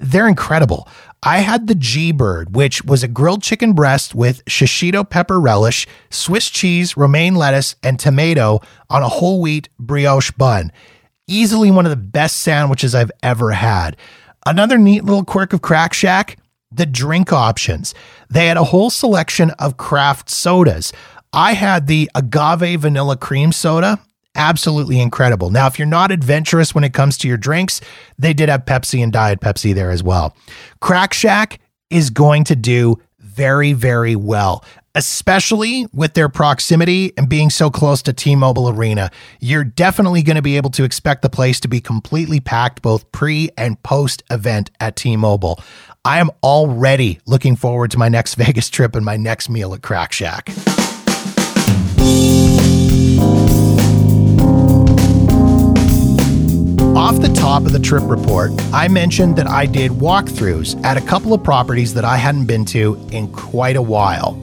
they're 0.00 0.28
incredible. 0.28 0.88
I 1.22 1.38
had 1.38 1.66
the 1.66 1.74
G 1.74 2.12
Bird, 2.12 2.54
which 2.54 2.84
was 2.84 3.02
a 3.02 3.08
grilled 3.08 3.42
chicken 3.42 3.72
breast 3.72 4.14
with 4.14 4.44
shishito 4.44 5.08
pepper 5.08 5.40
relish, 5.40 5.86
Swiss 6.10 6.48
cheese, 6.48 6.96
romaine 6.96 7.34
lettuce, 7.34 7.74
and 7.82 7.98
tomato 7.98 8.60
on 8.88 9.02
a 9.02 9.08
whole 9.08 9.40
wheat 9.40 9.68
brioche 9.78 10.30
bun. 10.30 10.72
Easily 11.26 11.70
one 11.70 11.84
of 11.84 11.90
the 11.90 11.96
best 11.96 12.38
sandwiches 12.38 12.94
I've 12.94 13.10
ever 13.22 13.50
had. 13.50 13.96
Another 14.46 14.78
neat 14.78 15.04
little 15.04 15.24
quirk 15.24 15.52
of 15.52 15.60
Crack 15.60 15.92
Shack 15.92 16.38
the 16.70 16.86
drink 16.86 17.32
options. 17.32 17.94
They 18.28 18.46
had 18.46 18.56
a 18.56 18.64
whole 18.64 18.90
selection 18.90 19.50
of 19.52 19.76
craft 19.76 20.30
sodas. 20.30 20.92
I 21.32 21.54
had 21.54 21.86
the 21.86 22.10
agave 22.14 22.80
vanilla 22.80 23.16
cream 23.16 23.52
soda 23.52 24.00
absolutely 24.34 25.00
incredible. 25.00 25.50
Now, 25.50 25.66
if 25.66 25.78
you're 25.78 25.86
not 25.86 26.10
adventurous 26.10 26.74
when 26.74 26.84
it 26.84 26.94
comes 26.94 27.18
to 27.18 27.28
your 27.28 27.36
drinks, 27.36 27.80
they 28.18 28.32
did 28.32 28.48
have 28.48 28.64
Pepsi 28.64 29.02
and 29.02 29.12
Diet 29.12 29.40
Pepsi 29.40 29.74
there 29.74 29.90
as 29.90 30.02
well. 30.02 30.34
Crack 30.80 31.12
Shack 31.12 31.58
is 31.90 32.08
going 32.10 32.44
to 32.44 32.56
do 32.56 32.98
very, 33.18 33.72
very 33.72 34.16
well, 34.16 34.64
especially 34.94 35.86
with 35.92 36.14
their 36.14 36.28
proximity 36.28 37.12
and 37.16 37.28
being 37.28 37.50
so 37.50 37.70
close 37.70 38.02
to 38.02 38.12
T 38.12 38.36
Mobile 38.36 38.68
Arena. 38.68 39.10
You're 39.40 39.64
definitely 39.64 40.22
going 40.22 40.36
to 40.36 40.42
be 40.42 40.56
able 40.56 40.70
to 40.70 40.84
expect 40.84 41.22
the 41.22 41.30
place 41.30 41.60
to 41.60 41.68
be 41.68 41.80
completely 41.80 42.40
packed 42.40 42.82
both 42.82 43.10
pre 43.12 43.50
and 43.56 43.80
post 43.82 44.22
event 44.30 44.70
at 44.80 44.96
T 44.96 45.16
Mobile. 45.16 45.62
I 46.04 46.20
am 46.20 46.30
already 46.42 47.20
looking 47.26 47.56
forward 47.56 47.90
to 47.90 47.98
my 47.98 48.08
next 48.08 48.34
Vegas 48.36 48.70
trip 48.70 48.94
and 48.94 49.04
my 49.04 49.16
next 49.16 49.48
meal 49.48 49.74
at 49.74 49.82
Crack 49.82 50.12
Shack. 50.12 50.48
Off 56.96 57.20
the 57.20 57.32
top 57.34 57.64
of 57.64 57.72
the 57.72 57.78
trip 57.78 58.02
report, 58.06 58.52
I 58.72 58.88
mentioned 58.88 59.36
that 59.36 59.46
I 59.46 59.66
did 59.66 59.92
walkthroughs 59.92 60.82
at 60.84 60.96
a 60.96 61.00
couple 61.00 61.32
of 61.32 61.42
properties 61.42 61.94
that 61.94 62.04
I 62.04 62.16
hadn't 62.16 62.46
been 62.46 62.64
to 62.66 63.00
in 63.12 63.32
quite 63.32 63.76
a 63.76 63.82
while. 63.82 64.40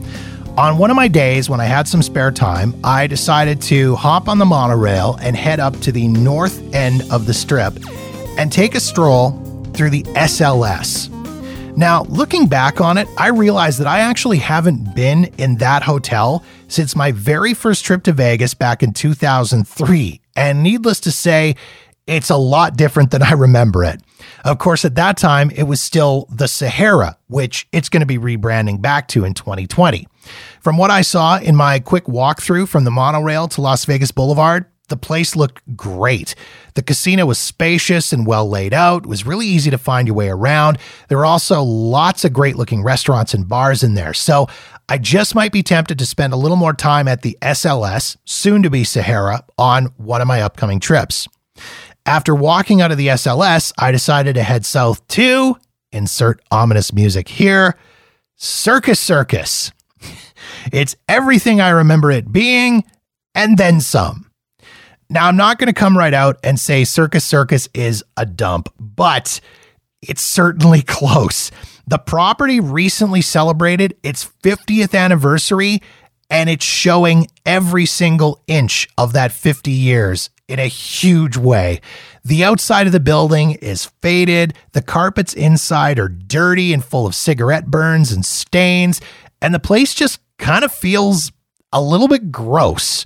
On 0.58 0.78
one 0.78 0.90
of 0.90 0.96
my 0.96 1.08
days 1.08 1.50
when 1.50 1.60
I 1.60 1.66
had 1.66 1.88
some 1.88 2.02
spare 2.02 2.32
time, 2.32 2.74
I 2.84 3.08
decided 3.08 3.62
to 3.64 3.96
hop 3.96 4.30
on 4.30 4.40
the 4.40 4.46
monorail 4.46 5.18
and 5.22 5.36
head 5.36 5.60
up 5.60 5.80
to 5.82 5.92
the 5.92 6.08
north 6.08 6.62
end 6.74 7.04
of 7.12 7.26
the 7.26 7.34
strip 7.34 7.74
and 8.38 8.52
take 8.52 8.74
a 8.74 8.80
stroll 8.80 9.32
through 9.74 9.90
the 9.90 10.04
SLS. 10.04 11.15
Now, 11.77 12.03
looking 12.03 12.48
back 12.48 12.79
on 12.79 12.98
it, 12.98 13.08
I 13.17 13.27
realized 13.27 13.79
that 13.79 13.88
I 13.88 14.00
actually 14.00 14.38
haven't 14.38 14.96
been 14.96 15.25
in 15.38 15.58
that 15.58 15.84
hotel 15.84 16.41
since 16.70 16.96
my 16.96 17.12
very 17.12 17.53
first 17.53 17.84
trip 17.84 18.03
to 18.03 18.13
Vegas 18.13 18.53
back 18.53 18.82
in 18.82 18.94
2003. 18.94 20.22
And 20.38 20.63
needless 20.63 21.01
to 21.01 21.12
say, 21.12 21.55
it's 22.08 22.29
a 22.29 22.38
lot 22.38 22.77
different 22.77 23.12
than 23.12 23.22
I 23.24 23.32
remember 23.34 23.84
it. 23.84 24.00
Of 24.46 24.58
course, 24.58 24.86
at 24.86 24.96
that 24.96 25.17
time, 25.17 25.51
it 25.51 25.63
was 25.63 25.82
still 25.82 26.27
the 26.32 26.48
Sahara, 26.48 27.17
which 27.27 27.67
it's 27.74 27.89
going 27.89 28.01
to 28.01 28.05
be 28.05 28.17
rebranding 28.17 28.82
back 28.82 29.10
to 29.10 29.25
in 29.25 29.34
2020. 29.34 30.08
From 30.62 30.77
what 30.77 30.91
I 30.91 31.01
saw 31.01 31.39
in 31.39 31.55
my 31.55 31.79
quick 31.79 32.05
walkthrough 32.05 32.70
from 32.70 32.86
the 32.86 32.91
monorail 32.91 33.50
to 33.50 33.62
Las 33.62 33.84
Vegas 33.84 34.12
Boulevard, 34.12 34.65
the 34.86 34.98
place 34.98 35.36
looked 35.36 35.62
great. 35.75 36.36
The 36.75 36.84
casino 36.84 37.25
was 37.25 37.38
spacious 37.38 38.13
and 38.13 38.25
well 38.25 38.48
laid 38.48 38.74
out. 38.74 39.04
It 39.04 39.10
was 39.10 39.25
really 39.25 39.48
easy 39.48 39.70
to 39.72 39.77
find 39.77 40.08
your 40.08 40.15
way 40.15 40.30
around. 40.30 40.77
There 41.08 41.18
were 41.18 41.25
also 41.25 41.62
lots 41.62 42.25
of 42.25 42.34
great 42.34 42.56
looking 42.56 42.84
restaurants 42.84 43.34
and 43.34 43.48
bars 43.48 43.84
in 43.84 43.94
there. 43.94 44.13
So 44.13 44.48
I 44.88 44.98
just 44.98 45.36
might 45.36 45.51
be 45.51 45.63
tempted 45.63 45.98
to 46.00 46.06
spend 46.06 46.34
a 46.34 46.38
little 46.38 46.58
more 46.58 46.74
time 46.74 47.08
at 47.08 47.22
the 47.22 47.38
SLS, 47.42 48.18
soon 48.25 48.63
to 48.63 48.70
be 48.70 48.84
Sahara, 48.84 49.44
on 49.58 49.86
one 49.98 50.22
of 50.22 50.27
my 50.27 50.42
upcoming 50.42 50.80
trips. 50.80 51.27
After 52.06 52.36
walking 52.36 52.82
out 52.82 52.92
of 52.92 52.98
the 52.98 53.08
SLS, 53.08 53.74
I 53.80 53.92
decided 53.92 54.36
to 54.36 54.44
head 54.44 54.65
south 54.65 55.08
to 55.10 55.58
insert 55.92 56.42
ominous 56.51 56.94
music 56.94 57.27
here 57.30 57.75
Circus 58.36 59.00
Circus. 59.00 59.72
it's 60.72 60.96
everything 61.08 61.62
I 61.62 61.70
remember 61.70 62.12
it 62.12 62.32
being 62.32 62.84
and 63.34 63.58
then 63.58 63.82
some. 63.82 64.25
Now, 65.10 65.28
I'm 65.28 65.38
not 65.38 65.60
going 65.60 65.68
to 65.68 65.74
come 65.74 65.98
right 65.98 66.14
out 66.14 66.40
and 66.44 66.60
say 66.60 66.84
Circus 66.84 67.24
Circus 67.24 67.70
is 67.74 68.04
a 68.18 68.26
dump, 68.26 68.70
but 68.80 69.40
it's 70.02 70.22
certainly 70.22 70.82
close. 70.88 71.52
The 71.88 72.00
property 72.00 72.60
recently 72.60 73.22
celebrated 73.22 73.96
its 74.02 74.26
50th 74.44 74.98
anniversary, 74.98 75.82
and 76.30 76.50
it's 76.50 76.66
showing 76.66 77.28
every 77.46 77.86
single 77.86 78.42
inch 78.48 78.88
of 78.98 79.14
that 79.14 79.32
50 79.32 79.70
years 79.70 80.32
in 80.48 80.60
a 80.60 80.68
huge 80.68 81.38
way. 81.38 81.82
The 82.24 82.44
outside 82.44 82.88
of 82.88 82.94
the 82.94 83.00
building 83.00 83.52
is 83.52 83.92
faded, 84.02 84.56
the 84.72 84.82
carpets 84.82 85.34
inside 85.34 86.00
are 86.00 86.10
dirty 86.10 86.74
and 86.74 86.84
full 86.84 87.06
of 87.06 87.14
cigarette 87.14 87.68
burns 87.68 88.12
and 88.12 88.26
stains, 88.26 89.02
and 89.42 89.54
the 89.54 89.60
place 89.60 89.94
just 89.94 90.20
kind 90.40 90.66
of 90.66 90.72
feels 90.72 91.32
a 91.72 91.82
little 91.82 92.08
bit 92.08 92.32
gross. 92.32 93.06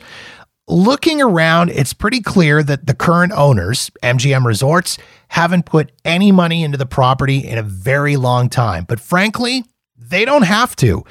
Looking 0.72 1.20
around, 1.20 1.72
it's 1.72 1.94
pretty 1.94 2.22
clear 2.22 2.62
that 2.62 2.86
the 2.86 2.94
current 2.94 3.32
owners, 3.32 3.90
MGM 4.04 4.46
Resorts, 4.46 5.00
haven't 5.30 5.66
put 5.66 5.92
any 6.06 6.32
money 6.32 6.64
into 6.64 6.78
the 6.78 6.86
property 6.86 7.40
in 7.40 7.58
a 7.58 7.64
very 7.64 8.18
long 8.18 8.50
time. 8.50 8.86
But 8.88 9.00
frankly, 9.00 9.66
they 9.98 10.26
don't 10.26 10.44
have 10.44 10.76
to. 10.76 11.04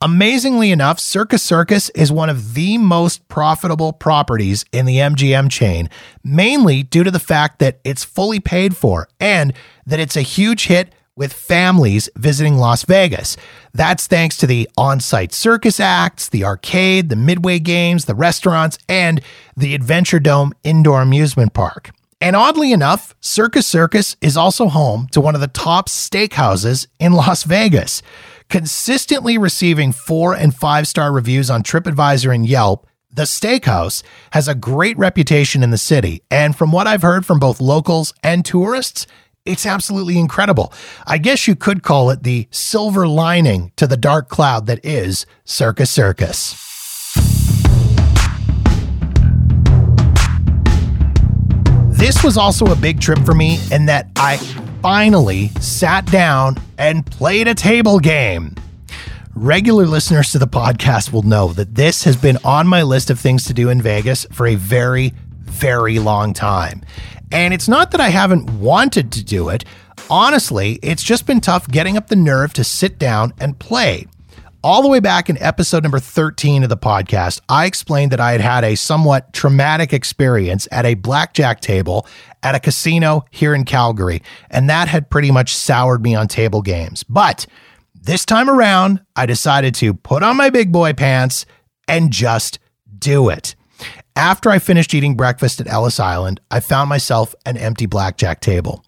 Amazingly 0.00 0.72
enough, 0.72 0.98
Circus 0.98 1.44
Circus 1.44 1.90
is 1.90 2.10
one 2.10 2.28
of 2.28 2.54
the 2.54 2.76
most 2.76 3.28
profitable 3.28 3.92
properties 3.92 4.64
in 4.72 4.84
the 4.84 4.96
MGM 4.96 5.48
chain, 5.48 5.88
mainly 6.24 6.82
due 6.82 7.04
to 7.04 7.10
the 7.12 7.20
fact 7.20 7.60
that 7.60 7.78
it's 7.84 8.02
fully 8.02 8.40
paid 8.40 8.76
for 8.76 9.08
and 9.20 9.52
that 9.86 10.00
it's 10.00 10.16
a 10.16 10.22
huge 10.22 10.66
hit 10.66 10.92
with 11.16 11.32
families 11.32 12.08
visiting 12.16 12.56
Las 12.56 12.84
Vegas. 12.84 13.36
That's 13.72 14.06
thanks 14.06 14.36
to 14.38 14.46
the 14.46 14.68
on 14.76 15.00
site 15.00 15.32
circus 15.32 15.80
acts, 15.80 16.28
the 16.28 16.44
arcade, 16.44 17.08
the 17.08 17.16
midway 17.16 17.58
games, 17.58 18.04
the 18.04 18.14
restaurants, 18.14 18.78
and 18.88 19.20
the 19.56 19.74
Adventure 19.74 20.20
Dome 20.20 20.52
indoor 20.64 21.02
amusement 21.02 21.54
park. 21.54 21.90
And 22.20 22.34
oddly 22.34 22.72
enough, 22.72 23.14
Circus 23.20 23.66
Circus 23.66 24.16
is 24.20 24.36
also 24.36 24.68
home 24.68 25.08
to 25.08 25.20
one 25.20 25.34
of 25.34 25.40
the 25.40 25.46
top 25.46 25.88
steakhouses 25.88 26.86
in 26.98 27.12
Las 27.12 27.44
Vegas 27.44 28.02
consistently 28.48 29.38
receiving 29.38 29.92
four 29.92 30.34
and 30.34 30.54
five 30.54 30.86
star 30.86 31.12
reviews 31.12 31.50
on 31.50 31.62
TripAdvisor 31.62 32.34
and 32.34 32.46
Yelp. 32.46 32.86
The 33.10 33.22
steakhouse 33.22 34.02
has 34.32 34.48
a 34.48 34.54
great 34.56 34.98
reputation 34.98 35.62
in 35.62 35.70
the 35.70 35.78
city, 35.78 36.22
and 36.30 36.56
from 36.56 36.72
what 36.72 36.86
I've 36.86 37.02
heard 37.02 37.24
from 37.24 37.38
both 37.38 37.60
locals 37.60 38.12
and 38.24 38.44
tourists, 38.44 39.06
it's 39.44 39.66
absolutely 39.66 40.18
incredible. 40.18 40.72
I 41.06 41.18
guess 41.18 41.46
you 41.46 41.54
could 41.54 41.82
call 41.82 42.10
it 42.10 42.22
the 42.22 42.48
silver 42.50 43.06
lining 43.06 43.72
to 43.76 43.86
the 43.86 43.96
dark 43.96 44.28
cloud 44.28 44.66
that 44.66 44.82
is 44.84 45.26
Circus 45.44 45.90
Circus. 45.90 46.52
This 51.90 52.22
was 52.24 52.36
also 52.36 52.66
a 52.66 52.76
big 52.76 53.00
trip 53.00 53.18
for 53.20 53.34
me 53.34 53.58
in 53.70 53.86
that 53.86 54.08
I 54.16 54.36
finally 54.82 55.48
sat 55.60 56.06
down 56.06 56.56
and 56.76 57.04
played 57.04 57.48
a 57.48 57.54
table 57.54 57.98
game. 57.98 58.54
Regular 59.34 59.86
listeners 59.86 60.30
to 60.32 60.38
the 60.38 60.46
podcast 60.46 61.12
will 61.12 61.22
know 61.22 61.48
that 61.48 61.74
this 61.74 62.04
has 62.04 62.16
been 62.16 62.38
on 62.44 62.66
my 62.66 62.82
list 62.82 63.10
of 63.10 63.20
things 63.20 63.44
to 63.44 63.54
do 63.54 63.68
in 63.68 63.82
Vegas 63.82 64.26
for 64.32 64.46
a 64.46 64.54
very, 64.54 65.12
very 65.40 65.98
long 65.98 66.32
time. 66.32 66.82
And 67.34 67.52
it's 67.52 67.66
not 67.66 67.90
that 67.90 68.00
I 68.00 68.10
haven't 68.10 68.48
wanted 68.60 69.10
to 69.10 69.24
do 69.24 69.48
it. 69.48 69.64
Honestly, 70.08 70.78
it's 70.82 71.02
just 71.02 71.26
been 71.26 71.40
tough 71.40 71.66
getting 71.66 71.96
up 71.96 72.06
the 72.06 72.14
nerve 72.14 72.52
to 72.52 72.62
sit 72.62 72.96
down 72.96 73.34
and 73.40 73.58
play. 73.58 74.06
All 74.62 74.82
the 74.82 74.88
way 74.88 75.00
back 75.00 75.28
in 75.28 75.36
episode 75.42 75.82
number 75.82 75.98
13 75.98 76.62
of 76.62 76.68
the 76.68 76.76
podcast, 76.76 77.40
I 77.48 77.66
explained 77.66 78.12
that 78.12 78.20
I 78.20 78.30
had 78.30 78.40
had 78.40 78.62
a 78.62 78.76
somewhat 78.76 79.32
traumatic 79.32 79.92
experience 79.92 80.68
at 80.70 80.86
a 80.86 80.94
blackjack 80.94 81.60
table 81.60 82.06
at 82.44 82.54
a 82.54 82.60
casino 82.60 83.24
here 83.32 83.52
in 83.52 83.64
Calgary, 83.64 84.22
and 84.48 84.70
that 84.70 84.86
had 84.86 85.10
pretty 85.10 85.32
much 85.32 85.56
soured 85.56 86.04
me 86.04 86.14
on 86.14 86.28
table 86.28 86.62
games. 86.62 87.02
But 87.02 87.46
this 88.00 88.24
time 88.24 88.48
around, 88.48 89.04
I 89.16 89.26
decided 89.26 89.74
to 89.76 89.92
put 89.92 90.22
on 90.22 90.36
my 90.36 90.50
big 90.50 90.70
boy 90.70 90.92
pants 90.92 91.46
and 91.88 92.12
just 92.12 92.60
do 92.96 93.28
it. 93.28 93.56
After 94.16 94.48
I 94.48 94.60
finished 94.60 94.94
eating 94.94 95.16
breakfast 95.16 95.60
at 95.60 95.66
Ellis 95.66 95.98
Island, 95.98 96.40
I 96.48 96.60
found 96.60 96.88
myself 96.88 97.34
an 97.44 97.56
empty 97.56 97.86
blackjack 97.86 98.38
table. 98.40 98.84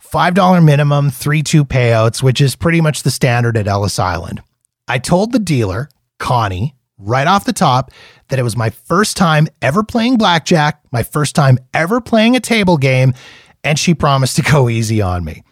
$5 0.00 0.64
minimum, 0.64 1.10
3 1.10 1.42
2 1.42 1.64
payouts, 1.64 2.22
which 2.22 2.40
is 2.40 2.54
pretty 2.54 2.80
much 2.80 3.02
the 3.02 3.10
standard 3.10 3.56
at 3.56 3.66
Ellis 3.66 3.98
Island. 3.98 4.40
I 4.86 4.98
told 4.98 5.32
the 5.32 5.40
dealer, 5.40 5.88
Connie, 6.20 6.76
right 6.96 7.26
off 7.26 7.44
the 7.44 7.52
top 7.52 7.90
that 8.28 8.38
it 8.38 8.44
was 8.44 8.56
my 8.56 8.70
first 8.70 9.16
time 9.16 9.48
ever 9.60 9.82
playing 9.82 10.16
blackjack, 10.16 10.80
my 10.92 11.02
first 11.02 11.34
time 11.34 11.58
ever 11.74 12.00
playing 12.00 12.36
a 12.36 12.40
table 12.40 12.76
game, 12.76 13.14
and 13.64 13.80
she 13.80 13.94
promised 13.94 14.36
to 14.36 14.42
go 14.52 14.68
easy 14.68 15.02
on 15.02 15.24
me. 15.24 15.42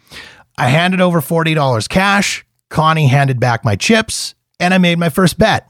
I 0.57 0.69
handed 0.69 1.01
over 1.01 1.19
$40 1.19 1.89
cash, 1.89 2.45
Connie 2.69 3.07
handed 3.07 3.41
back 3.41 3.65
my 3.65 3.75
chips, 3.75 4.35
and 4.57 4.73
I 4.73 4.77
made 4.77 4.97
my 4.97 5.09
first 5.09 5.37
bet 5.37 5.69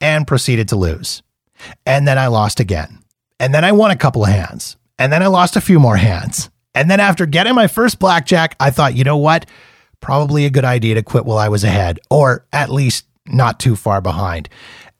and 0.00 0.26
proceeded 0.26 0.68
to 0.70 0.76
lose. 0.76 1.22
And 1.86 2.06
then 2.06 2.18
I 2.18 2.28
lost 2.28 2.60
again. 2.60 2.98
And 3.38 3.52
then 3.52 3.64
I 3.64 3.72
won 3.72 3.90
a 3.90 3.96
couple 3.96 4.24
of 4.24 4.30
hands. 4.30 4.76
And 4.98 5.12
then 5.12 5.22
I 5.22 5.26
lost 5.26 5.56
a 5.56 5.60
few 5.60 5.80
more 5.80 5.96
hands. 5.96 6.50
And 6.74 6.90
then 6.90 7.00
after 7.00 7.26
getting 7.26 7.54
my 7.54 7.66
first 7.66 7.98
blackjack, 7.98 8.56
I 8.60 8.70
thought, 8.70 8.94
you 8.94 9.04
know 9.04 9.16
what? 9.16 9.46
Probably 10.00 10.46
a 10.46 10.50
good 10.50 10.64
idea 10.64 10.94
to 10.94 11.02
quit 11.02 11.24
while 11.24 11.38
I 11.38 11.48
was 11.48 11.64
ahead, 11.64 11.98
or 12.10 12.46
at 12.52 12.70
least 12.70 13.06
not 13.26 13.60
too 13.60 13.76
far 13.76 14.00
behind. 14.00 14.48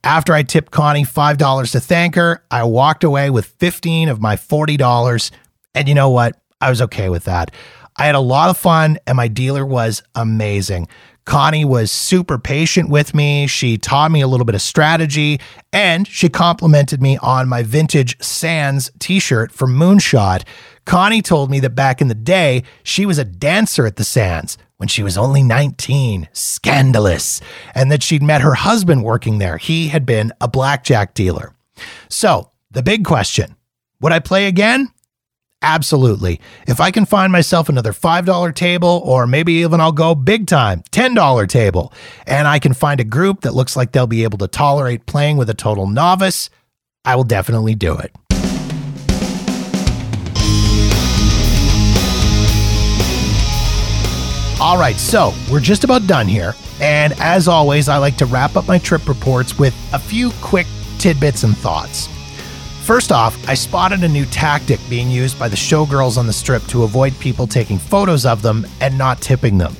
After 0.05 0.33
I 0.33 0.43
tipped 0.43 0.73
Connie 0.73 1.05
$5 1.05 1.73
to 1.73 1.81
thank 1.81 2.17
her, 2.17 2.45
I 2.51 2.65
walked 2.65 3.05
away 3.05 3.31
with 3.31 3.47
15 3.47 4.09
of 4.09 4.21
my 4.21 4.37
$40. 4.37 5.31
And 5.75 5.89
you 5.89 5.95
know 5.95 6.11
what? 6.11 6.41
I 6.61 6.71
was 6.71 6.83
okay 6.83 7.09
with 7.09 7.25
that. 7.25 7.53
I 7.97 8.07
had 8.07 8.15
a 8.15 8.21
lot 8.21 8.51
of 8.51 8.57
fun 8.57 8.99
and 9.07 9.17
my 9.17 9.29
dealer 9.29 9.65
was 9.65 10.03
amazing. 10.15 10.89
Connie 11.25 11.65
was 11.65 11.93
super 11.93 12.39
patient 12.39 12.89
with 12.89 13.15
me. 13.15 13.47
She 13.47 13.79
taught 13.79 14.11
me 14.11 14.21
a 14.21 14.27
little 14.27 14.45
bit 14.45 14.55
of 14.55 14.63
strategy 14.63 15.41
and 15.73 16.07
she 16.07 16.29
complimented 16.29 17.01
me 17.01 17.17
on 17.19 17.49
my 17.49 17.63
vintage 17.63 18.21
Sands 18.23 18.91
t 18.99 19.21
shirt 19.21 19.53
from 19.53 19.77
Moonshot. 19.77 20.43
Connie 20.85 21.23
told 21.23 21.51
me 21.51 21.61
that 21.61 21.71
back 21.71 22.01
in 22.01 22.09
the 22.09 22.15
day, 22.15 22.65
she 22.83 23.07
was 23.07 23.19
a 23.19 23.25
dancer 23.25 23.87
at 23.87 23.97
the 23.97 24.05
Sands 24.05 24.59
when 24.79 24.89
she 24.89 25.05
was 25.05 25.17
only 25.17 25.45
19. 25.45 26.29
Scandalous. 26.33 27.41
And 27.75 27.93
that 27.93 28.03
she'd 28.03 28.23
met 28.23 28.41
her 28.41 28.55
husband 28.55 29.05
working 29.05 29.39
there. 29.39 29.57
He 29.57 29.89
had 29.89 30.05
been 30.05 30.33
a 30.41 30.49
blackjack 30.49 31.15
dealer. 31.15 31.55
So, 32.09 32.51
the 32.71 32.83
big 32.83 33.05
question 33.05 33.55
would 34.01 34.13
I 34.13 34.19
play 34.19 34.47
again? 34.47 34.89
Absolutely. 35.63 36.41
If 36.67 36.81
I 36.81 36.91
can 36.91 37.07
find 37.07 37.31
myself 37.31 37.69
another 37.69 37.93
$5 37.93 38.55
table, 38.55 39.01
or 39.05 39.29
maybe 39.29 39.53
even 39.55 39.81
I'll 39.81 39.93
go 39.93 40.15
big 40.15 40.49
time, 40.49 40.83
$10 40.91 41.49
table, 41.49 41.93
and 42.27 42.49
I 42.49 42.59
can 42.59 42.75
find 42.75 42.99
a 42.99 43.05
group 43.05 43.43
that 43.43 43.55
looks 43.55 43.77
like 43.77 43.93
they'll 43.93 44.09
be 44.09 44.25
able 44.25 44.39
to 44.39 44.49
tolerate 44.49 45.07
playing 45.07 45.37
with 45.37 45.49
a 45.49 45.55
total 45.55 45.87
novice, 45.87 46.51
I 47.05 47.15
will 47.15 47.25
definitely 47.25 47.77
do 47.77 47.97
it. 47.97 48.13
All 54.61 54.79
right, 54.79 54.97
so 54.97 55.33
we're 55.51 55.61
just 55.61 55.83
about 55.83 56.07
done 56.07 56.29
here. 56.29 56.55
And 56.81 57.15
as 57.21 57.49
always, 57.49 57.89
I 57.89 57.99
like 57.99 58.17
to 58.19 58.27
wrap 58.27 58.57
up 58.57 58.69
my 58.69 58.79
trip 58.79 59.09
reports 59.09 59.59
with 59.59 59.75
a 59.93 59.99
few 59.99 60.31
quick 60.41 60.67
tidbits 60.99 61.43
and 61.43 61.57
thoughts. 61.57 62.09
First 62.85 63.13
off, 63.13 63.49
I 63.49 63.55
spotted 63.55 64.03
a 64.03 64.09
new 64.09 64.27
tactic 64.27 64.81
being 64.91 65.09
used 65.09 65.39
by 65.39 65.49
the 65.49 65.55
showgirls 65.55 66.19
on 66.19 66.27
the 66.27 66.33
strip 66.33 66.65
to 66.65 66.83
avoid 66.83 67.17
people 67.21 67.47
taking 67.47 67.79
photos 67.79 68.27
of 68.27 68.43
them 68.43 68.67
and 68.81 68.99
not 68.99 69.21
tipping 69.21 69.57
them. 69.57 69.77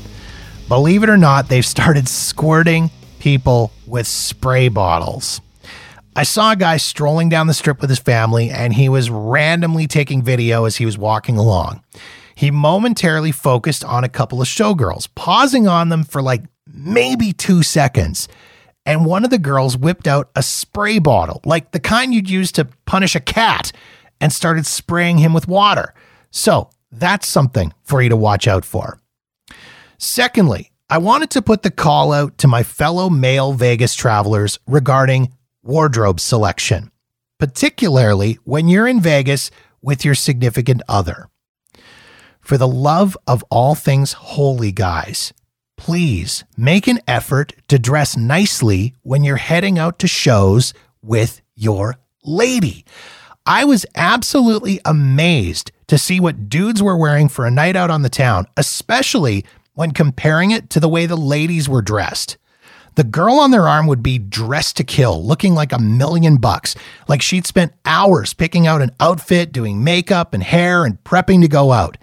Believe 0.69 1.03
it 1.03 1.11
or 1.11 1.17
not, 1.17 1.49
they've 1.49 1.67
started 1.67 2.07
squirting 2.07 2.93
people 3.19 3.73
with 3.89 4.07
spray 4.07 4.69
bottles. 4.69 5.41
I 6.15 6.23
saw 6.23 6.53
a 6.53 6.57
guy 6.57 6.77
strolling 6.77 7.29
down 7.29 7.49
the 7.49 7.55
strip 7.55 7.81
with 7.81 7.91
his 7.91 7.99
family, 7.99 8.51
and 8.51 8.73
he 8.73 8.89
was 8.89 9.11
randomly 9.11 9.89
taking 9.89 10.23
video 10.23 10.65
as 10.65 10.77
he 10.77 10.87
was 10.87 10.97
walking 10.97 11.37
along. 11.37 11.83
He 12.37 12.53
momentarily 12.53 13.33
focused 13.33 13.85
on 13.85 14.05
a 14.05 14.09
couple 14.09 14.41
of 14.41 14.47
showgirls, 14.47 15.09
pausing 15.17 15.67
on 15.67 15.89
them 15.89 16.05
for 16.05 16.23
like 16.23 16.45
maybe 16.73 17.33
two 17.33 17.65
seconds. 17.65 18.29
And 18.85 19.07
one 19.07 19.25
of 19.25 19.31
the 19.31 19.39
girls 19.39 19.77
whipped 19.77 20.09
out 20.09 20.31
a 20.35 20.43
spray 20.43 20.99
bottle, 20.99 21.41
like 21.45 21.71
the 21.71 21.81
kind 21.81 22.13
you'd 22.13 22.31
use 22.31 22.51
to 22.53 22.69
punish 22.85 23.15
a 23.15 23.21
cat, 23.21 23.73
and 24.21 24.33
started 24.33 24.67
spraying 24.67 25.19
him 25.19 25.33
with 25.33 25.49
water. 25.49 25.95
So 26.31 26.71
that's 26.91 27.29
something 27.29 27.73
for 27.83 28.03
you 28.03 28.09
to 28.09 28.17
watch 28.17 28.49
out 28.49 28.65
for. 28.65 28.99
Secondly, 29.99 30.73
I 30.91 30.99
wanted 30.99 31.31
to 31.31 31.43
put 31.43 31.63
the 31.63 31.71
call 31.71 32.13
out 32.13 32.39
to 32.39 32.49
my 32.49 32.63
fellow 32.63 33.09
male 33.09 33.53
Vegas 33.53 33.95
travelers 33.95 34.59
regarding 34.67 35.33
wardrobe 35.63 36.21
selection, 36.21 36.91
particularly 37.39 38.39
when 38.45 38.69
you're 38.69 38.87
in 38.87 39.01
Vegas 39.01 39.51
with 39.81 40.05
your 40.05 40.15
significant 40.15 40.83
other. 40.89 41.29
For 42.41 42.59
the 42.59 42.69
love 42.69 43.17
of 43.27 43.45
all 43.51 43.75
things 43.75 44.13
holy, 44.13 44.73
guys, 44.73 45.33
please 45.83 46.45
make 46.57 46.87
an 46.87 47.01
effort 47.09 47.55
to 47.67 47.77
dress 47.77 48.17
nicely 48.17 48.95
when 49.03 49.25
you're 49.25 49.35
heading 49.35 49.81
out 49.81 49.99
to 49.99 50.07
shows 50.07 50.73
with 51.03 51.43
your 51.57 51.97
lady. 52.23 52.85
I 53.45 53.65
was 53.65 53.85
absolutely 53.97 54.81
amazed 54.85 55.73
to 55.89 55.99
see 55.99 56.21
what 56.21 56.49
dudes 56.49 56.81
were 56.81 56.97
wearing 56.97 57.29
for 57.29 57.47
a 57.47 57.51
night 57.51 57.75
out 57.75 57.91
on 57.91 58.03
the 58.03 58.09
town, 58.09 58.47
especially 58.57 59.45
when 59.75 59.91
comparing 59.91 60.53
it 60.53 60.71
to 60.71 60.79
the 60.79 60.89
way 60.89 61.07
the 61.07 61.17
ladies 61.17 61.69
were 61.69 61.83
dressed. 61.83 62.37
The 62.95 63.03
girl 63.03 63.41
on 63.41 63.51
their 63.51 63.67
arm 63.67 63.89
would 63.89 64.05
be 64.05 64.19
dressed 64.19 64.77
to 64.77 64.85
kill, 64.85 65.27
looking 65.27 65.57
like 65.57 65.73
a 65.73 65.81
million 65.81 66.37
bucks, 66.37 66.77
like 67.09 67.23
she'd 67.23 67.45
spent 67.45 67.73
hours 67.85 68.35
picking 68.35 68.69
out 68.69 68.83
an 68.83 68.93
outfit, 69.01 69.51
doing 69.51 69.83
makeup 69.83 70.33
and 70.33 70.45
hair, 70.45 70.85
and 70.85 71.03
prepping 71.03 71.41
to 71.41 71.49
go 71.49 71.73
out. 71.73 71.99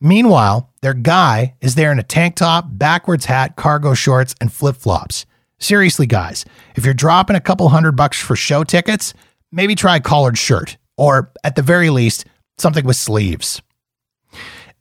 Meanwhile, 0.00 0.67
their 0.80 0.94
guy 0.94 1.54
is 1.60 1.74
there 1.74 1.92
in 1.92 1.98
a 1.98 2.04
tank 2.04 2.36
top, 2.36 2.66
backwards 2.68 3.24
hat, 3.24 3.56
cargo 3.56 3.94
shorts, 3.94 4.34
and 4.40 4.52
flip 4.52 4.76
flops. 4.76 5.26
Seriously, 5.58 6.06
guys, 6.06 6.44
if 6.76 6.84
you're 6.84 6.94
dropping 6.94 7.36
a 7.36 7.40
couple 7.40 7.68
hundred 7.68 7.92
bucks 7.92 8.20
for 8.20 8.36
show 8.36 8.62
tickets, 8.62 9.12
maybe 9.50 9.74
try 9.74 9.96
a 9.96 10.00
collared 10.00 10.38
shirt, 10.38 10.76
or 10.96 11.32
at 11.42 11.56
the 11.56 11.62
very 11.62 11.90
least, 11.90 12.26
something 12.58 12.84
with 12.84 12.96
sleeves. 12.96 13.60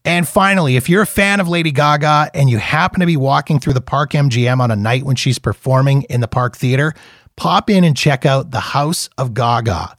And 0.05 0.27
finally, 0.27 0.77
if 0.77 0.87
you're 0.87 1.01
a 1.01 1.07
fan 1.07 1.39
of 1.39 1.49
Lady 1.49 1.71
Gaga 1.71 2.31
and 2.33 2.49
you 2.49 2.59
happen 2.59 3.01
to 3.01 3.05
be 3.05 3.17
walking 3.17 3.59
through 3.59 3.73
the 3.73 3.81
Park 3.81 4.11
MGM 4.11 4.61
on 4.61 4.71
a 4.71 4.75
night 4.75 5.03
when 5.03 5.17
she's 5.17 5.39
performing 5.39 6.03
in 6.03 6.21
the 6.21 6.29
Park 6.29 6.55
Theater, 6.55 6.93
pop 7.35 7.69
in 7.69 7.83
and 7.83 7.97
check 7.97 8.25
out 8.25 8.51
the 8.51 8.59
House 8.59 9.09
of 9.17 9.33
Gaga. 9.33 9.97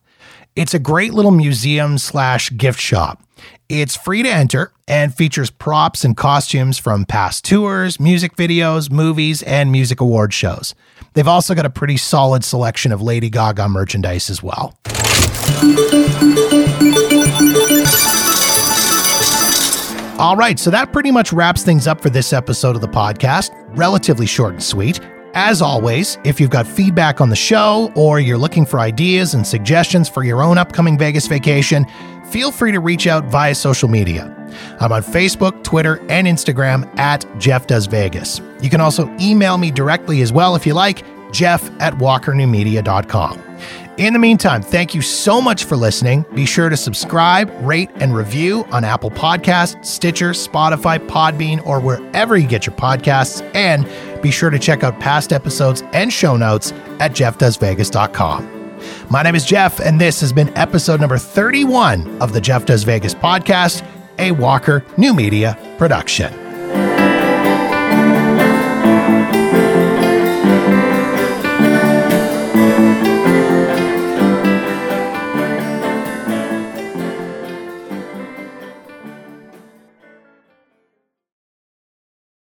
It's 0.56 0.72
a 0.72 0.78
great 0.78 1.12
little 1.12 1.30
museum 1.30 1.98
slash 1.98 2.50
gift 2.56 2.80
shop. 2.80 3.22
It's 3.68 3.94
free 3.94 4.22
to 4.22 4.30
enter 4.30 4.72
and 4.86 5.14
features 5.14 5.50
props 5.50 6.02
and 6.02 6.16
costumes 6.16 6.78
from 6.78 7.04
past 7.04 7.44
tours, 7.44 8.00
music 8.00 8.34
videos, 8.34 8.90
movies, 8.90 9.42
and 9.42 9.70
music 9.70 10.00
award 10.00 10.32
shows. 10.32 10.74
They've 11.12 11.28
also 11.28 11.54
got 11.54 11.66
a 11.66 11.70
pretty 11.70 11.98
solid 11.98 12.44
selection 12.44 12.92
of 12.92 13.02
Lady 13.02 13.28
Gaga 13.28 13.68
merchandise 13.68 14.30
as 14.30 14.42
well. 14.42 14.74
All 20.18 20.34
right, 20.34 20.58
so 20.58 20.70
that 20.70 20.88
pretty 20.90 21.10
much 21.10 21.34
wraps 21.34 21.62
things 21.62 21.86
up 21.86 22.00
for 22.00 22.08
this 22.08 22.32
episode 22.32 22.74
of 22.74 22.80
the 22.80 22.88
podcast. 22.88 23.50
Relatively 23.76 24.24
short 24.24 24.54
and 24.54 24.62
sweet. 24.62 24.98
As 25.34 25.60
always, 25.60 26.18
if 26.24 26.40
you've 26.40 26.50
got 26.50 26.66
feedback 26.66 27.20
on 27.20 27.28
the 27.28 27.36
show 27.36 27.92
or 27.94 28.18
you're 28.18 28.38
looking 28.38 28.64
for 28.64 28.80
ideas 28.80 29.34
and 29.34 29.46
suggestions 29.46 30.08
for 30.08 30.24
your 30.24 30.42
own 30.42 30.56
upcoming 30.56 30.96
Vegas 30.96 31.26
vacation, 31.26 31.84
feel 32.30 32.50
free 32.50 32.72
to 32.72 32.80
reach 32.80 33.06
out 33.06 33.24
via 33.24 33.54
social 33.54 33.88
media. 33.88 34.34
I'm 34.80 34.92
on 34.92 35.02
Facebook, 35.02 35.62
Twitter, 35.62 36.00
and 36.08 36.26
Instagram 36.26 36.98
at 36.98 37.26
Jeff 37.38 37.66
Does 37.66 37.86
Vegas. 37.86 38.40
You 38.60 38.70
can 38.70 38.80
also 38.80 39.14
email 39.20 39.58
me 39.58 39.70
directly 39.70 40.22
as 40.22 40.32
well 40.32 40.54
if 40.56 40.66
you 40.66 40.74
like, 40.74 41.04
jeff 41.32 41.70
at 41.80 41.94
walkernewmedia.com. 41.94 43.42
In 43.98 44.12
the 44.12 44.18
meantime, 44.20 44.62
thank 44.62 44.94
you 44.94 45.02
so 45.02 45.40
much 45.40 45.64
for 45.64 45.76
listening. 45.76 46.24
Be 46.32 46.46
sure 46.46 46.68
to 46.68 46.76
subscribe, 46.76 47.50
rate, 47.66 47.90
and 47.96 48.14
review 48.14 48.64
on 48.70 48.84
Apple 48.84 49.10
Podcasts, 49.10 49.84
Stitcher, 49.84 50.30
Spotify, 50.30 51.04
Podbean, 51.08 51.66
or 51.66 51.80
wherever 51.80 52.36
you 52.36 52.46
get 52.46 52.64
your 52.64 52.76
podcasts. 52.76 53.42
And 53.56 53.88
be 54.22 54.30
sure 54.30 54.50
to 54.50 54.58
check 54.58 54.84
out 54.84 55.00
past 55.00 55.32
episodes 55.32 55.82
and 55.92 56.12
show 56.12 56.36
notes 56.36 56.70
at 57.00 57.10
jeffdoesvegas.com. 57.10 58.57
My 59.10 59.22
name 59.22 59.34
is 59.34 59.46
Jeff, 59.46 59.80
and 59.80 59.98
this 59.98 60.20
has 60.20 60.34
been 60.34 60.54
episode 60.56 61.00
number 61.00 61.16
31 61.16 62.20
of 62.20 62.34
the 62.34 62.42
Jeff 62.42 62.66
Does 62.66 62.82
Vegas 62.84 63.14
podcast, 63.14 63.82
a 64.18 64.32
Walker 64.32 64.84
New 64.98 65.14
Media 65.14 65.56
production. 65.78 66.47